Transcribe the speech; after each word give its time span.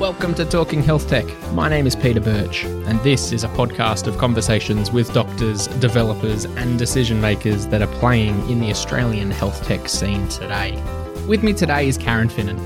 Welcome 0.00 0.34
to 0.34 0.44
Talking 0.44 0.82
Health 0.82 1.08
Tech. 1.08 1.24
My 1.52 1.68
name 1.68 1.86
is 1.86 1.94
Peter 1.94 2.20
Birch, 2.20 2.64
and 2.64 2.98
this 3.04 3.30
is 3.30 3.44
a 3.44 3.48
podcast 3.50 4.08
of 4.08 4.18
conversations 4.18 4.90
with 4.90 5.14
doctors, 5.14 5.68
developers, 5.68 6.46
and 6.46 6.76
decision 6.76 7.20
makers 7.20 7.68
that 7.68 7.80
are 7.80 7.98
playing 7.98 8.50
in 8.50 8.58
the 8.58 8.70
Australian 8.70 9.30
health 9.30 9.64
tech 9.64 9.88
scene 9.88 10.26
today. 10.28 10.82
With 11.28 11.44
me 11.44 11.52
today 11.52 11.86
is 11.86 11.96
Karen 11.96 12.28
Finnan. 12.28 12.58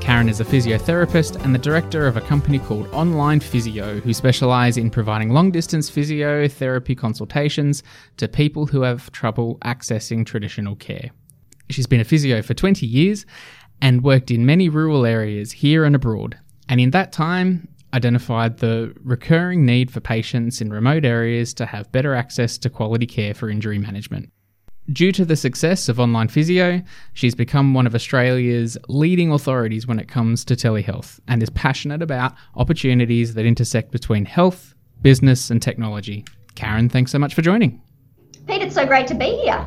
Karen 0.00 0.28
is 0.28 0.40
a 0.40 0.44
physiotherapist 0.44 1.42
and 1.44 1.54
the 1.54 1.58
director 1.60 2.08
of 2.08 2.16
a 2.16 2.20
company 2.20 2.58
called 2.58 2.88
Online 2.92 3.38
Physio, 3.38 4.00
who 4.00 4.12
specialise 4.12 4.76
in 4.76 4.90
providing 4.90 5.30
long 5.30 5.52
distance 5.52 5.88
physiotherapy 5.88 6.98
consultations 6.98 7.84
to 8.16 8.26
people 8.26 8.66
who 8.66 8.82
have 8.82 9.10
trouble 9.12 9.56
accessing 9.64 10.26
traditional 10.26 10.74
care. 10.74 11.12
She's 11.70 11.86
been 11.86 12.00
a 12.00 12.04
physio 12.04 12.42
for 12.42 12.54
20 12.54 12.84
years 12.84 13.24
and 13.80 14.02
worked 14.02 14.32
in 14.32 14.44
many 14.44 14.68
rural 14.68 15.06
areas 15.06 15.52
here 15.52 15.84
and 15.84 15.94
abroad, 15.94 16.38
and 16.72 16.80
in 16.80 16.92
that 16.92 17.12
time, 17.12 17.68
identified 17.92 18.56
the 18.56 18.94
recurring 19.04 19.66
need 19.66 19.90
for 19.90 20.00
patients 20.00 20.62
in 20.62 20.72
remote 20.72 21.04
areas 21.04 21.52
to 21.52 21.66
have 21.66 21.92
better 21.92 22.14
access 22.14 22.56
to 22.56 22.70
quality 22.70 23.04
care 23.04 23.34
for 23.34 23.50
injury 23.50 23.78
management. 23.78 24.32
Due 24.90 25.12
to 25.12 25.26
the 25.26 25.36
success 25.36 25.90
of 25.90 26.00
online 26.00 26.28
physio, 26.28 26.80
she's 27.12 27.34
become 27.34 27.74
one 27.74 27.86
of 27.86 27.94
Australia's 27.94 28.78
leading 28.88 29.30
authorities 29.30 29.86
when 29.86 29.98
it 29.98 30.08
comes 30.08 30.46
to 30.46 30.56
telehealth 30.56 31.20
and 31.28 31.42
is 31.42 31.50
passionate 31.50 32.00
about 32.00 32.32
opportunities 32.56 33.34
that 33.34 33.44
intersect 33.44 33.90
between 33.90 34.24
health, 34.24 34.74
business, 35.02 35.50
and 35.50 35.60
technology. 35.60 36.24
Karen, 36.54 36.88
thanks 36.88 37.12
so 37.12 37.18
much 37.18 37.34
for 37.34 37.42
joining. 37.42 37.82
Pete, 38.46 38.62
it's 38.62 38.74
so 38.74 38.86
great 38.86 39.06
to 39.08 39.14
be 39.14 39.36
here. 39.44 39.66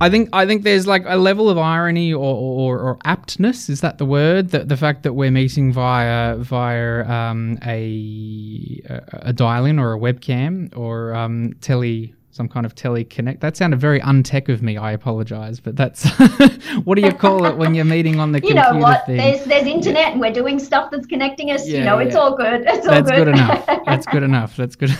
I 0.00 0.10
think 0.10 0.28
I 0.32 0.44
think 0.46 0.62
there's 0.62 0.86
like 0.86 1.04
a 1.06 1.16
level 1.16 1.48
of 1.48 1.56
irony 1.56 2.12
or, 2.12 2.18
or, 2.18 2.78
or 2.78 2.96
aptness 2.98 3.70
is 3.70 3.80
that 3.80 3.96
the 3.96 4.04
word? 4.04 4.50
That 4.50 4.68
the 4.68 4.76
fact 4.76 5.04
that 5.04 5.14
we're 5.14 5.30
meeting 5.30 5.72
via 5.72 6.36
via 6.36 7.08
um, 7.08 7.58
a 7.64 8.82
a 9.12 9.32
dial-in 9.32 9.78
or 9.78 9.94
a 9.94 9.98
webcam 9.98 10.76
or 10.76 11.14
um, 11.14 11.54
tele 11.60 12.12
some 12.36 12.48
kind 12.48 12.66
of 12.66 12.74
teleconnect. 12.74 13.40
That 13.40 13.56
sounded 13.56 13.80
very 13.80 13.98
untech 14.00 14.50
of 14.50 14.62
me. 14.62 14.76
I 14.76 14.92
apologize, 14.92 15.58
but 15.58 15.74
that's 15.74 16.06
what 16.84 16.96
do 16.96 17.00
you 17.00 17.12
call 17.12 17.46
it 17.46 17.56
when 17.56 17.74
you're 17.74 17.86
meeting 17.86 18.20
on 18.20 18.32
the 18.32 18.38
you 18.42 18.48
computer 18.48 18.74
know 18.74 18.78
what? 18.80 19.06
thing? 19.06 19.16
There's 19.16 19.44
there's 19.44 19.66
internet 19.66 20.12
and 20.12 20.20
we're 20.20 20.32
doing 20.32 20.58
stuff 20.58 20.90
that's 20.90 21.06
connecting 21.06 21.50
us. 21.50 21.66
Yeah, 21.66 21.78
you 21.78 21.84
know, 21.84 21.98
it's 21.98 22.14
all 22.14 22.36
good. 22.36 22.64
It's 22.66 22.86
all 22.86 22.94
good. 22.94 23.06
That's 23.06 23.18
good. 23.18 23.28
enough. 23.28 23.66
That's 23.86 24.06
good 24.06 24.22
enough. 24.30 24.56
That's 24.56 24.76
good. 24.76 24.90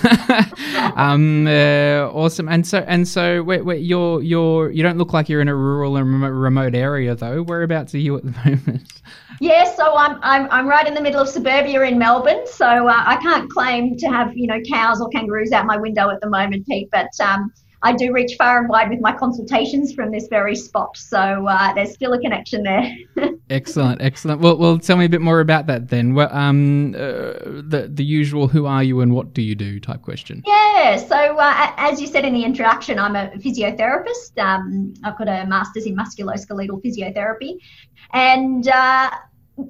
um, 0.97 1.47
uh, 1.47 2.11
awesome. 2.11 2.49
And 2.49 2.67
so 2.67 2.79
and 2.89 3.07
so, 3.07 3.43
wait, 3.43 3.65
wait, 3.67 3.83
you're 3.83 4.23
you're 4.23 4.71
you 4.71 4.83
don't 4.83 4.97
look 4.97 5.13
like 5.13 5.29
you're 5.29 5.43
in 5.43 5.49
a 5.49 5.55
rural 5.55 5.97
and 5.97 6.07
remote, 6.07 6.31
remote 6.31 6.75
area 6.75 7.15
though. 7.15 7.43
Whereabouts 7.43 7.95
are 7.95 7.99
you 7.99 8.17
at 8.17 8.25
the 8.25 8.33
moment? 8.45 9.03
Yeah, 9.41 9.65
so 9.75 9.97
I'm, 9.97 10.19
I'm 10.23 10.49
I'm 10.51 10.69
right 10.69 10.87
in 10.87 10.95
the 10.95 11.01
middle 11.01 11.21
of 11.21 11.29
suburbia 11.29 11.83
in 11.83 11.99
Melbourne, 11.99 12.45
so 12.47 12.89
uh, 12.89 13.03
I 13.07 13.17
can't 13.17 13.51
claim 13.51 13.97
to 13.99 14.07
have 14.07 14.37
you 14.37 14.47
know 14.47 14.61
cows 14.63 15.01
or 15.01 15.09
kangaroos 15.09 15.53
out 15.53 15.67
my 15.67 15.77
window 15.77 16.11
at 16.11 16.21
the 16.21 16.29
moment, 16.29 16.67
Pete. 16.67 16.89
But 16.91 17.11
um, 17.21 17.53
I 17.87 17.93
do 17.93 18.13
reach 18.13 18.35
far 18.37 18.59
and 18.59 18.69
wide 18.69 18.91
with 18.91 19.01
my 19.01 19.13
consultations 19.13 19.95
from 19.95 20.11
this 20.11 20.27
very 20.27 20.57
spot, 20.57 20.97
so 20.97 21.47
uh, 21.47 21.73
there's 21.73 21.93
still 21.95 22.15
a 22.15 22.21
connection 22.21 22.65
there. 22.65 22.93
excellent, 23.51 24.03
excellent. 24.03 24.41
Well, 24.41 24.57
well, 24.57 24.77
tell 24.77 24.97
me 24.97 25.05
a 25.05 25.09
bit 25.09 25.21
more 25.21 25.39
about 25.39 25.69
that 25.69 25.87
then. 25.89 26.13
Well, 26.13 26.29
um, 26.33 26.97
uh, 26.97 26.99
the 26.99 27.89
the 27.89 28.05
usual 28.05 28.49
"Who 28.49 28.67
are 28.67 28.83
you 28.83 29.03
and 29.03 29.15
what 29.15 29.35
do 29.35 29.41
you 29.41 29.55
do?" 29.55 29.79
type 29.79 30.03
question. 30.03 30.43
Yeah, 30.45 30.97
so 30.97 31.39
uh, 31.39 31.73
as 31.77 32.01
you 32.01 32.09
said 32.09 32.25
in 32.25 32.35
the 32.35 32.43
introduction, 32.43 32.99
I'm 32.99 33.15
a 33.15 33.29
physiotherapist. 33.37 34.37
Um, 34.37 34.93
I've 35.05 35.17
got 35.17 35.29
a 35.29 35.47
master's 35.47 35.87
in 35.87 35.97
musculoskeletal 35.97 36.83
physiotherapy. 36.85 37.59
And 38.13 38.67
uh, 38.67 39.11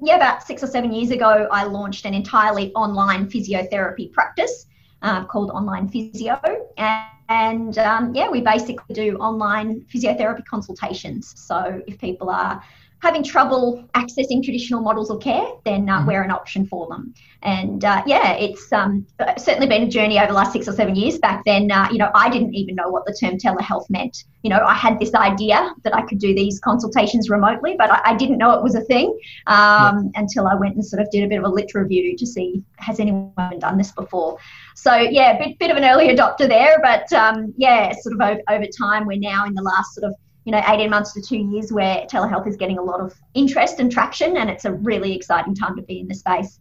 yeah, 0.01 0.15
about 0.15 0.41
six 0.41 0.63
or 0.63 0.67
seven 0.67 0.91
years 0.91 1.11
ago, 1.11 1.47
I 1.51 1.65
launched 1.65 2.05
an 2.05 2.15
entirely 2.15 2.73
online 2.73 3.29
physiotherapy 3.29 4.11
practice 4.11 4.65
uh, 5.03 5.23
called 5.25 5.51
Online 5.51 5.87
Physio. 5.87 6.41
And, 6.77 7.11
and 7.29 7.77
um, 7.77 8.15
yeah, 8.15 8.29
we 8.29 8.41
basically 8.41 8.93
do 8.93 9.17
online 9.17 9.81
physiotherapy 9.93 10.45
consultations. 10.45 11.33
So 11.35 11.81
if 11.87 11.99
people 11.99 12.29
are 12.29 12.63
having 13.01 13.23
trouble 13.23 13.83
accessing 13.93 14.43
traditional 14.43 14.81
models 14.81 15.09
of 15.09 15.21
care, 15.21 15.45
then 15.65 15.87
uh, 15.89 16.03
we're 16.05 16.23
an 16.23 16.31
option 16.31 16.65
for 16.65 16.87
them. 16.87 17.13
And 17.43 17.85
uh, 17.85 18.01
yeah, 18.07 18.33
it's 18.33 18.73
um, 18.73 19.05
certainly 19.37 19.67
been 19.67 19.83
a 19.83 19.87
journey 19.87 20.17
over 20.17 20.27
the 20.27 20.33
last 20.33 20.51
six 20.51 20.67
or 20.67 20.73
seven 20.73 20.95
years. 20.95 21.19
Back 21.19 21.43
then, 21.45 21.71
uh, 21.71 21.87
you 21.91 21.99
know, 21.99 22.09
I 22.15 22.29
didn't 22.29 22.55
even 22.55 22.75
know 22.75 22.89
what 22.89 23.05
the 23.05 23.13
term 23.13 23.37
telehealth 23.37 23.89
meant. 23.89 24.23
You 24.41 24.49
know, 24.49 24.63
I 24.65 24.73
had 24.73 24.99
this 24.99 25.13
idea 25.13 25.73
that 25.83 25.95
I 25.95 26.01
could 26.01 26.19
do 26.19 26.33
these 26.33 26.59
consultations 26.59 27.29
remotely, 27.29 27.75
but 27.77 27.91
I, 27.91 28.01
I 28.05 28.15
didn't 28.15 28.39
know 28.39 28.51
it 28.53 28.63
was 28.63 28.75
a 28.75 28.81
thing 28.81 29.17
um, 29.45 30.11
until 30.15 30.47
I 30.47 30.55
went 30.55 30.75
and 30.75 30.85
sort 30.85 31.01
of 31.01 31.11
did 31.11 31.23
a 31.23 31.27
bit 31.27 31.37
of 31.39 31.45
a 31.45 31.49
lit 31.49 31.73
review 31.75 32.17
to 32.17 32.25
see 32.25 32.63
has 32.77 32.99
anyone 32.99 33.59
done 33.59 33.77
this 33.77 33.91
before. 33.91 34.37
So 34.75 34.95
yeah, 34.95 35.37
a 35.37 35.37
bit, 35.37 35.59
bit 35.59 35.71
of 35.71 35.77
an 35.77 35.83
early 35.83 36.09
adopter 36.09 36.47
there, 36.47 36.79
but 36.81 37.11
um, 37.13 37.53
yeah, 37.57 37.93
sort 37.99 38.15
of 38.15 38.21
over, 38.21 38.41
over 38.49 38.65
time, 38.65 39.05
we're 39.05 39.19
now 39.19 39.45
in 39.45 39.53
the 39.53 39.61
last 39.61 39.93
sort 39.93 40.05
of 40.05 40.15
you 40.47 40.53
know 40.53 40.63
18 40.65 40.89
months 40.89 41.11
to 41.11 41.21
two 41.21 41.37
years 41.37 41.73
where 41.73 42.07
telehealth 42.09 42.47
is 42.47 42.55
getting 42.55 42.77
a 42.77 42.81
lot 42.81 43.01
of 43.01 43.13
interest 43.33 43.81
and 43.81 43.91
traction 43.91 44.37
and 44.37 44.49
it's 44.49 44.63
a 44.63 44.71
really 44.71 45.13
exciting 45.13 45.53
time 45.53 45.75
to 45.75 45.81
be 45.81 45.99
in 45.99 46.07
the 46.07 46.15
space 46.15 46.59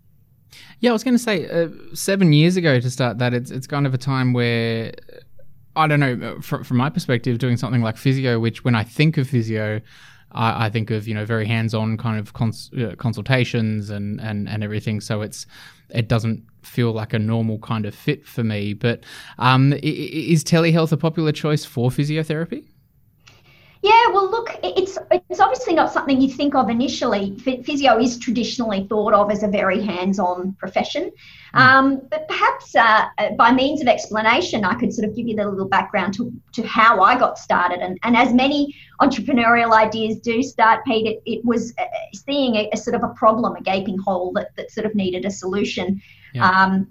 Yeah, 0.80 0.90
I 0.90 0.92
was 0.92 1.04
going 1.04 1.14
to 1.14 1.22
say 1.22 1.48
uh, 1.48 1.68
seven 1.94 2.32
years 2.32 2.56
ago 2.56 2.80
to 2.80 2.90
start 2.90 3.18
that. 3.18 3.32
It's 3.32 3.50
it's 3.50 3.66
kind 3.66 3.86
of 3.86 3.94
a 3.94 3.98
time 3.98 4.32
where 4.32 4.92
I 5.74 5.86
don't 5.86 6.00
know 6.00 6.40
from 6.40 6.64
from 6.64 6.76
my 6.78 6.90
perspective, 6.90 7.38
doing 7.38 7.56
something 7.56 7.82
like 7.82 7.96
physio, 7.96 8.40
which 8.40 8.64
when 8.64 8.74
I 8.74 8.84
think 8.84 9.18
of 9.18 9.28
physio. 9.28 9.80
I 10.32 10.66
I 10.66 10.70
think 10.70 10.90
of 10.90 11.06
you 11.08 11.14
know 11.14 11.24
very 11.24 11.46
hands-on 11.46 11.96
kind 11.96 12.18
of 12.18 12.32
cons- 12.32 12.70
uh, 12.74 12.94
consultations 12.96 13.90
and, 13.90 14.20
and, 14.20 14.48
and 14.48 14.62
everything. 14.64 15.00
So 15.00 15.22
it's 15.22 15.46
it 15.90 16.08
doesn't 16.08 16.44
feel 16.62 16.92
like 16.92 17.12
a 17.14 17.18
normal 17.18 17.58
kind 17.58 17.86
of 17.86 17.94
fit 17.94 18.26
for 18.26 18.44
me. 18.44 18.74
But 18.74 19.04
um, 19.38 19.72
is 19.82 20.44
telehealth 20.44 20.92
a 20.92 20.96
popular 20.96 21.32
choice 21.32 21.64
for 21.64 21.90
physiotherapy? 21.90 22.64
Yeah, 23.86 24.08
well, 24.12 24.28
look, 24.28 24.48
it's 24.64 24.98
it's 25.12 25.38
obviously 25.38 25.72
not 25.72 25.92
something 25.92 26.20
you 26.20 26.28
think 26.28 26.56
of 26.56 26.68
initially. 26.68 27.38
Physio 27.38 28.00
is 28.00 28.18
traditionally 28.18 28.84
thought 28.88 29.14
of 29.14 29.30
as 29.30 29.44
a 29.44 29.48
very 29.60 29.80
hands-on 29.80 30.54
profession, 30.54 31.12
um, 31.54 32.02
but 32.10 32.26
perhaps 32.26 32.74
uh, 32.74 33.06
by 33.38 33.52
means 33.52 33.80
of 33.80 33.86
explanation, 33.86 34.64
I 34.64 34.74
could 34.74 34.92
sort 34.92 35.08
of 35.08 35.14
give 35.14 35.28
you 35.28 35.36
the 35.36 35.48
little 35.48 35.68
background 35.68 36.14
to, 36.14 36.32
to 36.54 36.66
how 36.66 37.00
I 37.00 37.16
got 37.16 37.38
started. 37.38 37.78
And, 37.78 37.96
and 38.02 38.16
as 38.16 38.32
many 38.32 38.74
entrepreneurial 39.00 39.70
ideas 39.72 40.18
do 40.18 40.42
start, 40.42 40.84
Pete, 40.84 41.06
it, 41.06 41.22
it 41.24 41.44
was 41.44 41.72
uh, 41.78 41.84
seeing 42.12 42.56
a, 42.56 42.68
a 42.72 42.76
sort 42.76 42.96
of 42.96 43.04
a 43.04 43.14
problem, 43.14 43.54
a 43.54 43.62
gaping 43.62 43.98
hole 43.98 44.32
that, 44.32 44.48
that 44.56 44.72
sort 44.72 44.86
of 44.86 44.96
needed 44.96 45.24
a 45.24 45.30
solution. 45.30 46.02
Yeah. 46.34 46.50
Um, 46.50 46.88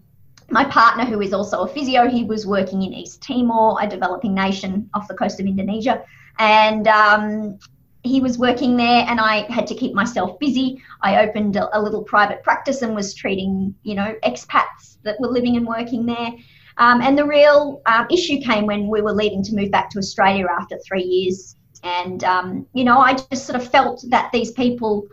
my 0.50 0.63
partner, 0.63 1.03
who 1.03 1.19
is 1.19 1.34
also 1.34 1.63
a 1.63 1.67
physio, 1.67 2.07
he 2.07 2.23
was 2.23 2.47
working 2.47 2.84
in 2.84 2.94
East 2.94 3.22
Timor, 3.22 3.79
a 3.81 3.88
developing 3.88 4.34
nation 4.34 4.89
off 4.94 5.09
the 5.09 5.16
coast 5.16 5.41
of 5.41 5.45
Indonesia 5.45 6.05
and 6.40 6.88
um, 6.88 7.59
he 8.03 8.22
was 8.22 8.38
working 8.38 8.78
there 8.78 9.06
and 9.07 9.19
i 9.19 9.51
had 9.51 9.66
to 9.68 9.75
keep 9.75 9.94
myself 9.94 10.38
busy. 10.40 10.81
I 11.01 11.25
opened 11.25 11.56
a, 11.56 11.78
a, 11.78 11.79
little 11.81 12.03
private 12.03 12.44
practice 12.44 12.81
and 12.81 12.96
was 12.96 13.13
treating 13.13 13.73
you 13.84 13.96
know 13.96 14.16
expats 14.23 14.97
that 15.03 15.19
were 15.19 15.28
living 15.28 15.57
and 15.57 15.68
working 15.68 16.06
there. 16.06 16.31
Um, 16.78 17.01
and 17.01 17.18
the 17.18 17.25
real 17.25 17.81
um, 17.85 18.06
issue 18.12 18.40
came 18.41 18.66
when 18.66 18.88
we 18.88 19.01
were 19.01 19.13
leaving 19.13 19.44
to 19.44 19.56
move 19.56 19.72
back 19.72 19.90
to 19.91 20.00
australia 20.00 20.47
after 20.50 20.78
three 20.79 21.03
years. 21.03 21.56
And 21.84 22.23
um, 22.23 22.67
you 22.73 22.84
know 22.84 23.00
i 23.00 23.13
just 23.13 23.46
sort 23.46 23.59
of 23.59 23.67
felt 23.67 24.03
that 24.09 24.31
these 24.31 24.52
people 24.52 25.07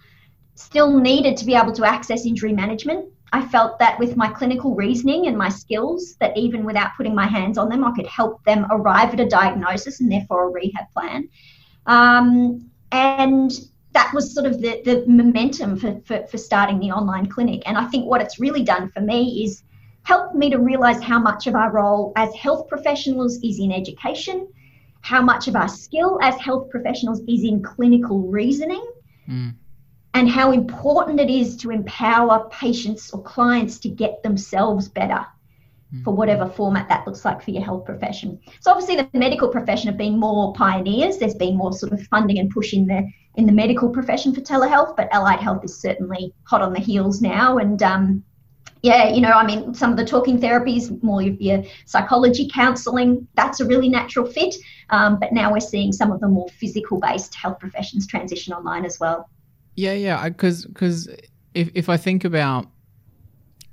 still 0.54 0.99
needed 0.99 1.37
to 1.39 1.44
be 1.44 1.54
able 1.54 1.72
to 1.72 1.84
access 1.84 2.27
injury 2.27 2.53
management 2.53 3.09
I 3.32 3.47
felt 3.47 3.78
that 3.78 3.98
with 3.98 4.16
my 4.16 4.28
clinical 4.28 4.75
reasoning 4.75 5.26
and 5.26 5.37
my 5.37 5.48
skills, 5.48 6.16
that 6.20 6.37
even 6.37 6.65
without 6.65 6.91
putting 6.97 7.15
my 7.15 7.26
hands 7.26 7.56
on 7.56 7.70
them, 7.70 7.82
I 7.82 7.93
could 7.93 8.06
help 8.06 8.44
them 8.44 8.66
arrive 8.70 9.15
at 9.15 9.20
a 9.20 9.26
diagnosis 9.26 10.00
and 10.00 10.12
therefore 10.12 10.48
a 10.48 10.50
rehab 10.50 10.91
plan. 10.93 11.28
Um, 11.87 12.71
and 12.92 13.50
that 13.92 14.12
was 14.12 14.34
sort 14.34 14.44
of 14.44 14.60
the, 14.60 14.82
the 14.84 15.04
momentum 15.06 15.78
for, 15.78 15.98
for, 16.04 16.26
for 16.26 16.37
starting 16.37 16.78
the 16.78 16.91
online 16.91 17.26
clinic. 17.26 17.62
And 17.65 17.78
I 17.78 17.86
think 17.86 18.07
what 18.07 18.21
it's 18.21 18.39
really 18.39 18.65
done 18.65 18.91
for 18.91 19.01
me 19.01 19.45
is 19.45 19.62
helped 20.03 20.34
me 20.34 20.51
to 20.51 20.59
realize 20.59 21.03
how 21.03 21.18
much 21.18 21.47
of 21.47 21.54
our 21.54 21.72
role 21.72 22.12
as 22.16 22.34
health 22.34 22.68
professionals 22.68 23.39
is 23.42 23.59
in 23.59 23.72
education, 23.72 24.47
how 25.01 25.22
much 25.22 25.48
of 25.48 25.57
our 25.57 25.68
skill 25.68 26.18
as 26.22 26.36
health 26.36 26.68
professionals 26.68 27.21
is 27.27 27.45
in 27.45 27.62
clinical 27.62 28.28
reasoning. 28.28 28.86
Mm 29.27 29.54
and 30.14 30.28
how 30.28 30.53
important 30.53 31.20
it 31.20 31.30
is 31.30 31.56
to 31.59 31.70
empower 31.70 32.48
patients 32.50 33.10
or 33.12 33.22
clients 33.22 33.78
to 33.78 33.88
get 33.88 34.22
themselves 34.22 34.88
better 34.88 35.26
for 36.04 36.14
whatever 36.14 36.48
format 36.48 36.88
that 36.88 37.06
looks 37.06 37.24
like 37.24 37.42
for 37.42 37.50
your 37.50 37.62
health 37.62 37.84
profession. 37.84 38.41
So 38.60 38.70
obviously 38.70 38.97
the 38.97 39.09
medical 39.12 39.48
profession 39.48 39.88
have 39.88 39.98
been 39.98 40.18
more 40.18 40.54
pioneers. 40.54 41.18
There's 41.18 41.34
been 41.34 41.56
more 41.56 41.72
sort 41.72 41.92
of 41.92 42.03
funding 42.04 42.38
and 42.38 42.50
push 42.50 42.72
in 42.72 42.86
the 42.86 43.06
in 43.34 43.47
the 43.47 43.53
medical 43.53 43.88
profession 43.88 44.34
for 44.34 44.42
telehealth, 44.42 44.94
but 44.97 45.09
allied 45.12 45.41
health 45.41 45.64
is 45.64 45.78
certainly 45.78 46.34
hot 46.44 46.60
on 46.60 46.72
the 46.72 46.80
heels 46.80 47.22
now. 47.22 47.59
And 47.59 47.82
um, 47.82 48.22
yeah, 48.82 49.09
you 49.09 49.22
know, 49.22 49.30
I 49.30 49.47
mean, 49.47 49.72
some 49.74 49.91
of 49.91 49.97
the 49.97 50.04
talking 50.04 50.38
therapies, 50.38 51.03
more 51.03 51.22
of 51.22 51.41
your 51.41 51.62
psychology 51.86 52.50
counselling, 52.53 53.26
that's 53.34 53.60
a 53.60 53.64
really 53.64 53.88
natural 53.88 54.26
fit. 54.26 54.54
Um, 54.91 55.18
but 55.18 55.32
now 55.32 55.53
we're 55.53 55.60
seeing 55.60 55.92
some 55.92 56.12
of 56.12 56.20
the 56.20 56.28
more 56.28 56.48
physical 56.48 57.00
based 57.00 57.34
health 57.34 57.59
professions 57.59 58.06
transition 58.06 58.53
online 58.53 58.84
as 58.84 58.98
well. 59.00 59.30
Yeah, 59.74 59.95
yeah, 59.95 60.28
because 60.28 60.66
because 60.66 61.09
if 61.54 61.71
if 61.74 61.89
I 61.89 61.97
think 61.97 62.24
about 62.24 62.69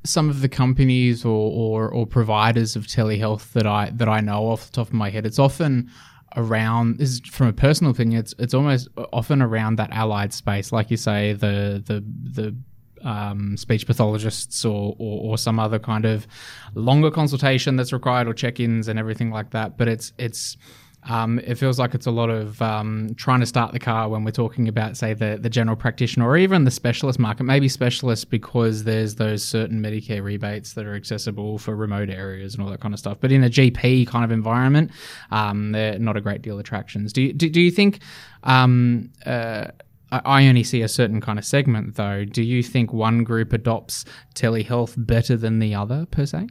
some 0.06 0.30
of 0.30 0.42
the 0.42 0.48
companies 0.48 1.26
or, 1.26 1.52
or, 1.52 1.90
or 1.90 2.08
providers 2.08 2.78
of 2.78 2.88
telehealth 2.88 3.52
that 3.52 3.68
I 3.68 3.92
that 3.96 4.08
I 4.08 4.22
know 4.22 4.48
off 4.48 4.68
the 4.68 4.72
top 4.72 4.88
of 4.88 4.94
my 4.94 5.10
head, 5.10 5.26
it's 5.26 5.40
often 5.40 5.90
around 6.36 6.98
this 7.00 7.10
is 7.10 7.22
from 7.22 7.48
a 7.48 7.54
personal 7.54 7.92
opinion 7.92 8.20
it's 8.20 8.36
it's 8.38 8.54
almost 8.54 8.88
often 9.12 9.42
around 9.42 9.78
that 9.78 9.92
allied 9.92 10.32
space 10.32 10.72
like 10.72 10.92
you 10.92 10.98
say 10.98 11.34
the 11.34 11.84
the 11.88 12.04
the 12.42 12.56
um, 13.02 13.56
speech 13.56 13.88
pathologists 13.88 14.66
or, 14.66 14.94
or, 15.00 15.32
or 15.32 15.38
some 15.38 15.58
other 15.58 15.80
kind 15.80 16.04
of 16.06 16.28
longer 16.76 17.10
consultation 17.10 17.78
that's 17.78 17.94
required 17.94 18.28
or 18.28 18.34
check-ins 18.34 18.88
and 18.90 19.00
everything 19.00 19.32
like 19.32 19.52
that 19.52 19.78
but 19.78 19.88
it's 19.88 20.12
it's 20.18 20.58
um, 21.04 21.40
it 21.40 21.56
feels 21.56 21.80
like 21.80 21.96
it's 21.96 22.06
a 22.06 22.12
lot 22.12 22.30
of 22.30 22.62
um, 22.62 23.10
trying 23.16 23.40
to 23.40 23.46
start 23.46 23.72
the 23.72 23.80
car 23.80 24.10
when 24.10 24.24
we're 24.24 24.32
talking 24.32 24.68
about, 24.68 24.98
say, 24.98 25.14
the, 25.14 25.38
the 25.42 25.50
general 25.50 25.78
practitioner 25.78 26.28
or 26.28 26.38
even 26.38 26.66
the 26.66 26.72
specialist 26.72 27.20
market. 27.20 27.44
Maybe 27.44 27.70
specialist 27.70 28.30
because 28.30 28.84
there's 28.84 29.16
those 29.16 29.44
certain 29.44 29.82
Medicare 29.82 30.24
rebates 30.24 30.74
that 30.74 30.86
are 30.86 30.96
accessible 30.96 31.58
for 31.58 31.76
remote 31.76 32.10
areas 32.10 32.54
and 32.54 32.64
all 32.64 32.70
that 32.70 32.82
kind 32.82 32.94
of 32.94 33.00
stuff. 33.00 33.18
But 33.22 33.32
in 33.32 33.44
a 33.44 33.50
GP 33.50 34.08
kind 34.08 34.26
of 34.26 34.32
environment, 34.32 34.92
um, 35.32 35.72
they're 35.72 36.00
not 36.00 36.18
a 36.18 36.22
great 36.22 36.42
deal 36.42 36.56
of 36.56 36.60
attractions. 36.60 37.14
Do 37.14 37.22
you, 37.22 37.34
do, 37.34 37.50
do 37.50 37.62
you 37.62 37.72
think? 37.72 38.00
Um, 38.44 39.12
uh, 39.26 39.68
I 40.12 40.48
only 40.48 40.64
see 40.64 40.82
a 40.82 40.88
certain 40.88 41.22
kind 41.22 41.38
of 41.38 41.46
segment, 41.46 41.96
though. 41.96 42.26
Do 42.26 42.42
you 42.42 42.64
think 42.64 42.92
one 42.92 43.24
group 43.24 43.54
adopts 43.54 44.06
telehealth 44.34 44.96
better 44.98 45.38
than 45.38 45.60
the 45.60 45.76
other, 45.76 46.08
per 46.08 46.26
se? 46.26 46.48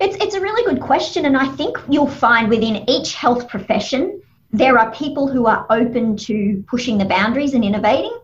It's, 0.00 0.16
it's 0.22 0.34
a 0.34 0.40
really 0.40 0.64
good 0.64 0.80
question. 0.80 1.26
And 1.26 1.36
I 1.36 1.48
think 1.48 1.78
you'll 1.88 2.08
find 2.08 2.48
within 2.48 2.88
each 2.88 3.14
health 3.14 3.48
profession, 3.48 4.22
there 4.52 4.78
are 4.78 4.90
people 4.92 5.28
who 5.28 5.46
are 5.46 5.66
open 5.70 6.16
to 6.16 6.64
pushing 6.68 6.98
the 6.98 7.04
boundaries 7.04 7.54
and 7.54 7.64
innovating, 7.64 8.16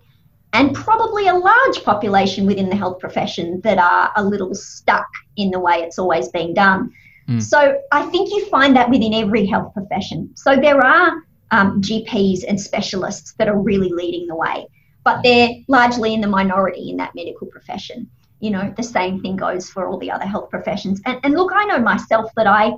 and 0.52 0.74
probably 0.74 1.26
a 1.26 1.34
large 1.34 1.82
population 1.82 2.46
within 2.46 2.68
the 2.68 2.76
health 2.76 3.00
profession 3.00 3.60
that 3.62 3.78
are 3.78 4.12
a 4.16 4.24
little 4.24 4.54
stuck 4.54 5.08
in 5.36 5.50
the 5.50 5.58
way 5.58 5.78
it's 5.78 5.98
always 5.98 6.28
been 6.28 6.54
done. 6.54 6.92
Mm. 7.28 7.42
So 7.42 7.80
I 7.90 8.02
think 8.06 8.30
you 8.30 8.46
find 8.46 8.76
that 8.76 8.88
within 8.88 9.12
every 9.14 9.46
health 9.46 9.74
profession. 9.74 10.30
So 10.36 10.54
there 10.54 10.84
are 10.84 11.24
um, 11.50 11.82
GPs 11.82 12.44
and 12.46 12.60
specialists 12.60 13.32
that 13.34 13.48
are 13.48 13.58
really 13.58 13.88
leading 13.88 14.28
the 14.28 14.36
way, 14.36 14.66
but 15.02 15.22
they're 15.24 15.50
largely 15.66 16.14
in 16.14 16.20
the 16.20 16.28
minority 16.28 16.88
in 16.88 16.98
that 16.98 17.14
medical 17.16 17.48
profession 17.48 18.08
you 18.44 18.50
know 18.50 18.72
the 18.76 18.82
same 18.82 19.20
thing 19.22 19.36
goes 19.36 19.70
for 19.70 19.86
all 19.88 19.98
the 19.98 20.10
other 20.10 20.26
health 20.26 20.50
professions. 20.50 21.00
And, 21.06 21.18
and 21.24 21.34
look 21.34 21.52
i 21.52 21.64
know 21.64 21.78
myself 21.78 22.30
that 22.36 22.46
i 22.46 22.72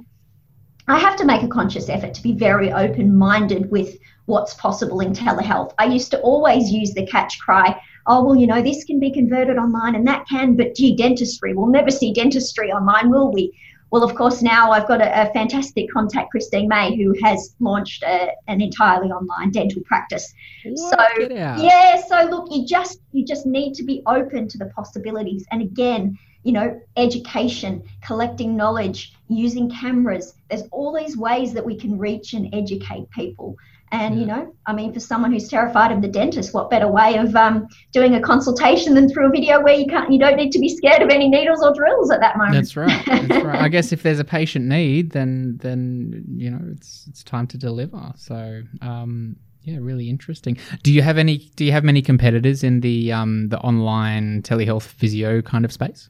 i 0.86 0.98
have 0.98 1.16
to 1.16 1.24
make 1.24 1.42
a 1.42 1.48
conscious 1.48 1.88
effort 1.88 2.14
to 2.14 2.22
be 2.22 2.32
very 2.32 2.72
open 2.72 3.16
minded 3.16 3.70
with 3.70 3.98
what's 4.26 4.54
possible 4.54 5.00
in 5.00 5.12
telehealth. 5.12 5.72
I 5.78 5.84
used 5.84 6.10
to 6.10 6.20
always 6.20 6.70
use 6.70 6.92
the 6.94 7.06
catch 7.06 7.38
cry 7.40 7.80
oh 8.06 8.24
well 8.24 8.36
you 8.36 8.46
know 8.46 8.62
this 8.62 8.84
can 8.84 9.00
be 9.00 9.12
converted 9.12 9.58
online 9.58 9.94
and 9.96 10.06
that 10.06 10.26
can 10.28 10.56
but 10.56 10.74
gee 10.74 10.94
dentistry 10.96 11.54
we'll 11.54 11.66
never 11.78 11.90
see 11.90 12.12
dentistry 12.12 12.70
online 12.70 13.10
will 13.10 13.32
we 13.32 13.52
well, 13.90 14.02
of 14.02 14.14
course, 14.14 14.42
now 14.42 14.72
I've 14.72 14.88
got 14.88 15.00
a, 15.00 15.22
a 15.22 15.32
fantastic 15.32 15.90
contact, 15.92 16.30
Christine 16.30 16.68
May, 16.68 16.96
who 16.96 17.14
has 17.22 17.54
launched 17.60 18.02
a, 18.02 18.32
an 18.48 18.60
entirely 18.60 19.10
online 19.10 19.50
dental 19.50 19.82
practice. 19.82 20.32
So 20.74 20.96
yeah, 21.30 22.02
so 22.02 22.22
look, 22.28 22.48
you 22.50 22.66
just 22.66 23.00
you 23.12 23.24
just 23.24 23.46
need 23.46 23.74
to 23.74 23.84
be 23.84 24.02
open 24.06 24.48
to 24.48 24.58
the 24.58 24.66
possibilities. 24.66 25.44
And 25.52 25.62
again, 25.62 26.18
you 26.42 26.52
know, 26.52 26.80
education, 26.96 27.82
collecting 28.04 28.56
knowledge, 28.56 29.14
using 29.28 29.70
cameras. 29.70 30.34
There's 30.50 30.62
all 30.72 30.94
these 30.94 31.16
ways 31.16 31.52
that 31.54 31.64
we 31.64 31.76
can 31.76 31.98
reach 31.98 32.34
and 32.34 32.52
educate 32.54 33.10
people. 33.10 33.56
And 33.92 34.14
yeah. 34.14 34.20
you 34.20 34.26
know, 34.26 34.54
I 34.66 34.72
mean, 34.72 34.92
for 34.92 35.00
someone 35.00 35.32
who's 35.32 35.48
terrified 35.48 35.92
of 35.92 36.02
the 36.02 36.08
dentist, 36.08 36.52
what 36.52 36.70
better 36.70 36.88
way 36.88 37.16
of 37.16 37.36
um, 37.36 37.68
doing 37.92 38.14
a 38.14 38.20
consultation 38.20 38.94
than 38.94 39.08
through 39.08 39.28
a 39.28 39.30
video 39.30 39.62
where 39.62 39.74
you 39.74 39.86
can't, 39.86 40.12
you 40.12 40.18
don't 40.18 40.36
need 40.36 40.50
to 40.52 40.58
be 40.58 40.68
scared 40.68 41.02
of 41.02 41.08
any 41.08 41.28
needles 41.28 41.62
or 41.62 41.72
drills 41.72 42.10
at 42.10 42.20
that 42.20 42.36
moment. 42.36 42.54
That's 42.54 42.76
right. 42.76 43.06
That's 43.06 43.44
right. 43.44 43.62
I 43.62 43.68
guess 43.76 43.92
if 43.92 44.02
there's 44.02 44.18
a 44.18 44.24
patient 44.24 44.66
need, 44.66 45.10
then 45.10 45.58
then 45.58 46.24
you 46.36 46.50
know 46.50 46.60
it's 46.72 47.06
it's 47.08 47.22
time 47.22 47.46
to 47.48 47.58
deliver. 47.58 48.12
So. 48.16 48.62
Um, 48.82 49.36
yeah, 49.62 49.78
really 49.80 50.08
interesting. 50.08 50.56
Do 50.84 50.92
you 50.92 51.02
have 51.02 51.18
any? 51.18 51.38
Do 51.56 51.64
you 51.64 51.72
have 51.72 51.82
many 51.82 52.00
competitors 52.00 52.62
in 52.62 52.82
the 52.82 53.10
um, 53.10 53.48
the 53.48 53.58
online 53.58 54.42
telehealth 54.42 54.84
physio 54.84 55.42
kind 55.42 55.64
of 55.64 55.72
space? 55.72 56.08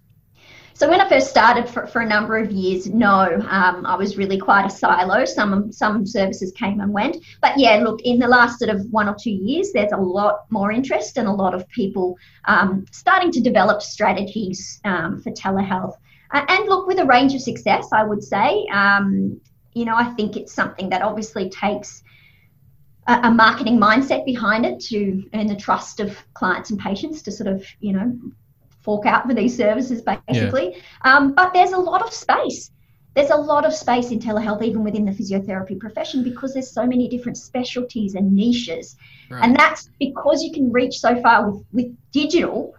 So 0.76 0.90
when 0.90 1.00
I 1.00 1.08
first 1.08 1.30
started 1.30 1.70
for, 1.70 1.86
for 1.86 2.02
a 2.02 2.06
number 2.06 2.36
of 2.36 2.52
years, 2.52 2.86
no, 2.86 3.40
um, 3.48 3.86
I 3.86 3.96
was 3.96 4.18
really 4.18 4.36
quite 4.36 4.66
a 4.66 4.68
silo. 4.68 5.24
Some 5.24 5.72
some 5.72 6.04
services 6.04 6.52
came 6.52 6.80
and 6.80 6.92
went, 6.92 7.16
but 7.40 7.58
yeah, 7.58 7.76
look, 7.76 8.02
in 8.02 8.18
the 8.18 8.28
last 8.28 8.58
sort 8.58 8.68
of 8.68 8.84
one 8.90 9.08
or 9.08 9.16
two 9.18 9.30
years, 9.30 9.72
there's 9.72 9.92
a 9.92 9.96
lot 9.96 10.44
more 10.50 10.70
interest 10.70 11.16
and 11.16 11.28
a 11.28 11.32
lot 11.32 11.54
of 11.54 11.66
people 11.70 12.18
um, 12.44 12.84
starting 12.92 13.32
to 13.32 13.40
develop 13.40 13.80
strategies 13.80 14.78
um, 14.84 15.18
for 15.22 15.30
telehealth. 15.30 15.94
Uh, 16.34 16.44
and 16.46 16.68
look, 16.68 16.86
with 16.86 16.98
a 16.98 17.06
range 17.06 17.34
of 17.34 17.40
success, 17.40 17.88
I 17.90 18.04
would 18.04 18.22
say. 18.22 18.66
Um, 18.70 19.40
you 19.72 19.86
know, 19.86 19.96
I 19.96 20.12
think 20.12 20.36
it's 20.36 20.52
something 20.52 20.90
that 20.90 21.00
obviously 21.00 21.48
takes 21.48 22.02
a, 23.06 23.30
marketing 23.30 23.78
mindset 23.78 24.26
behind 24.26 24.66
it 24.66 24.80
to 24.80 25.24
earn 25.32 25.46
the 25.46 25.56
trust 25.56 26.00
of 26.00 26.18
clients 26.34 26.68
and 26.68 26.78
patients 26.78 27.22
to 27.22 27.32
sort 27.32 27.48
of, 27.48 27.64
you 27.80 27.94
know, 27.94 28.12
fork 28.86 29.04
out 29.04 29.26
for 29.26 29.34
these 29.34 29.54
services 29.54 30.00
basically. 30.00 30.66
Yeah. 30.76 31.16
Um, 31.16 31.34
but 31.34 31.52
there's 31.52 31.72
a 31.72 31.82
lot 31.90 32.00
of 32.06 32.12
space. 32.14 32.70
There's 33.14 33.30
a 33.30 33.36
lot 33.52 33.64
of 33.66 33.72
space 33.74 34.10
in 34.10 34.18
telehealth, 34.20 34.62
even 34.62 34.84
within 34.84 35.04
the 35.04 35.12
physiotherapy 35.18 35.78
profession, 35.80 36.22
because 36.22 36.52
there's 36.54 36.70
so 36.70 36.86
many 36.86 37.08
different 37.08 37.38
specialties 37.38 38.14
and 38.14 38.32
niches. 38.32 38.96
Right. 39.30 39.42
And 39.42 39.56
that's 39.56 39.88
because 39.98 40.42
you 40.44 40.52
can 40.52 40.70
reach 40.70 40.98
so 40.98 41.20
far 41.22 41.50
with, 41.50 41.64
with 41.72 41.88
digital, 42.12 42.74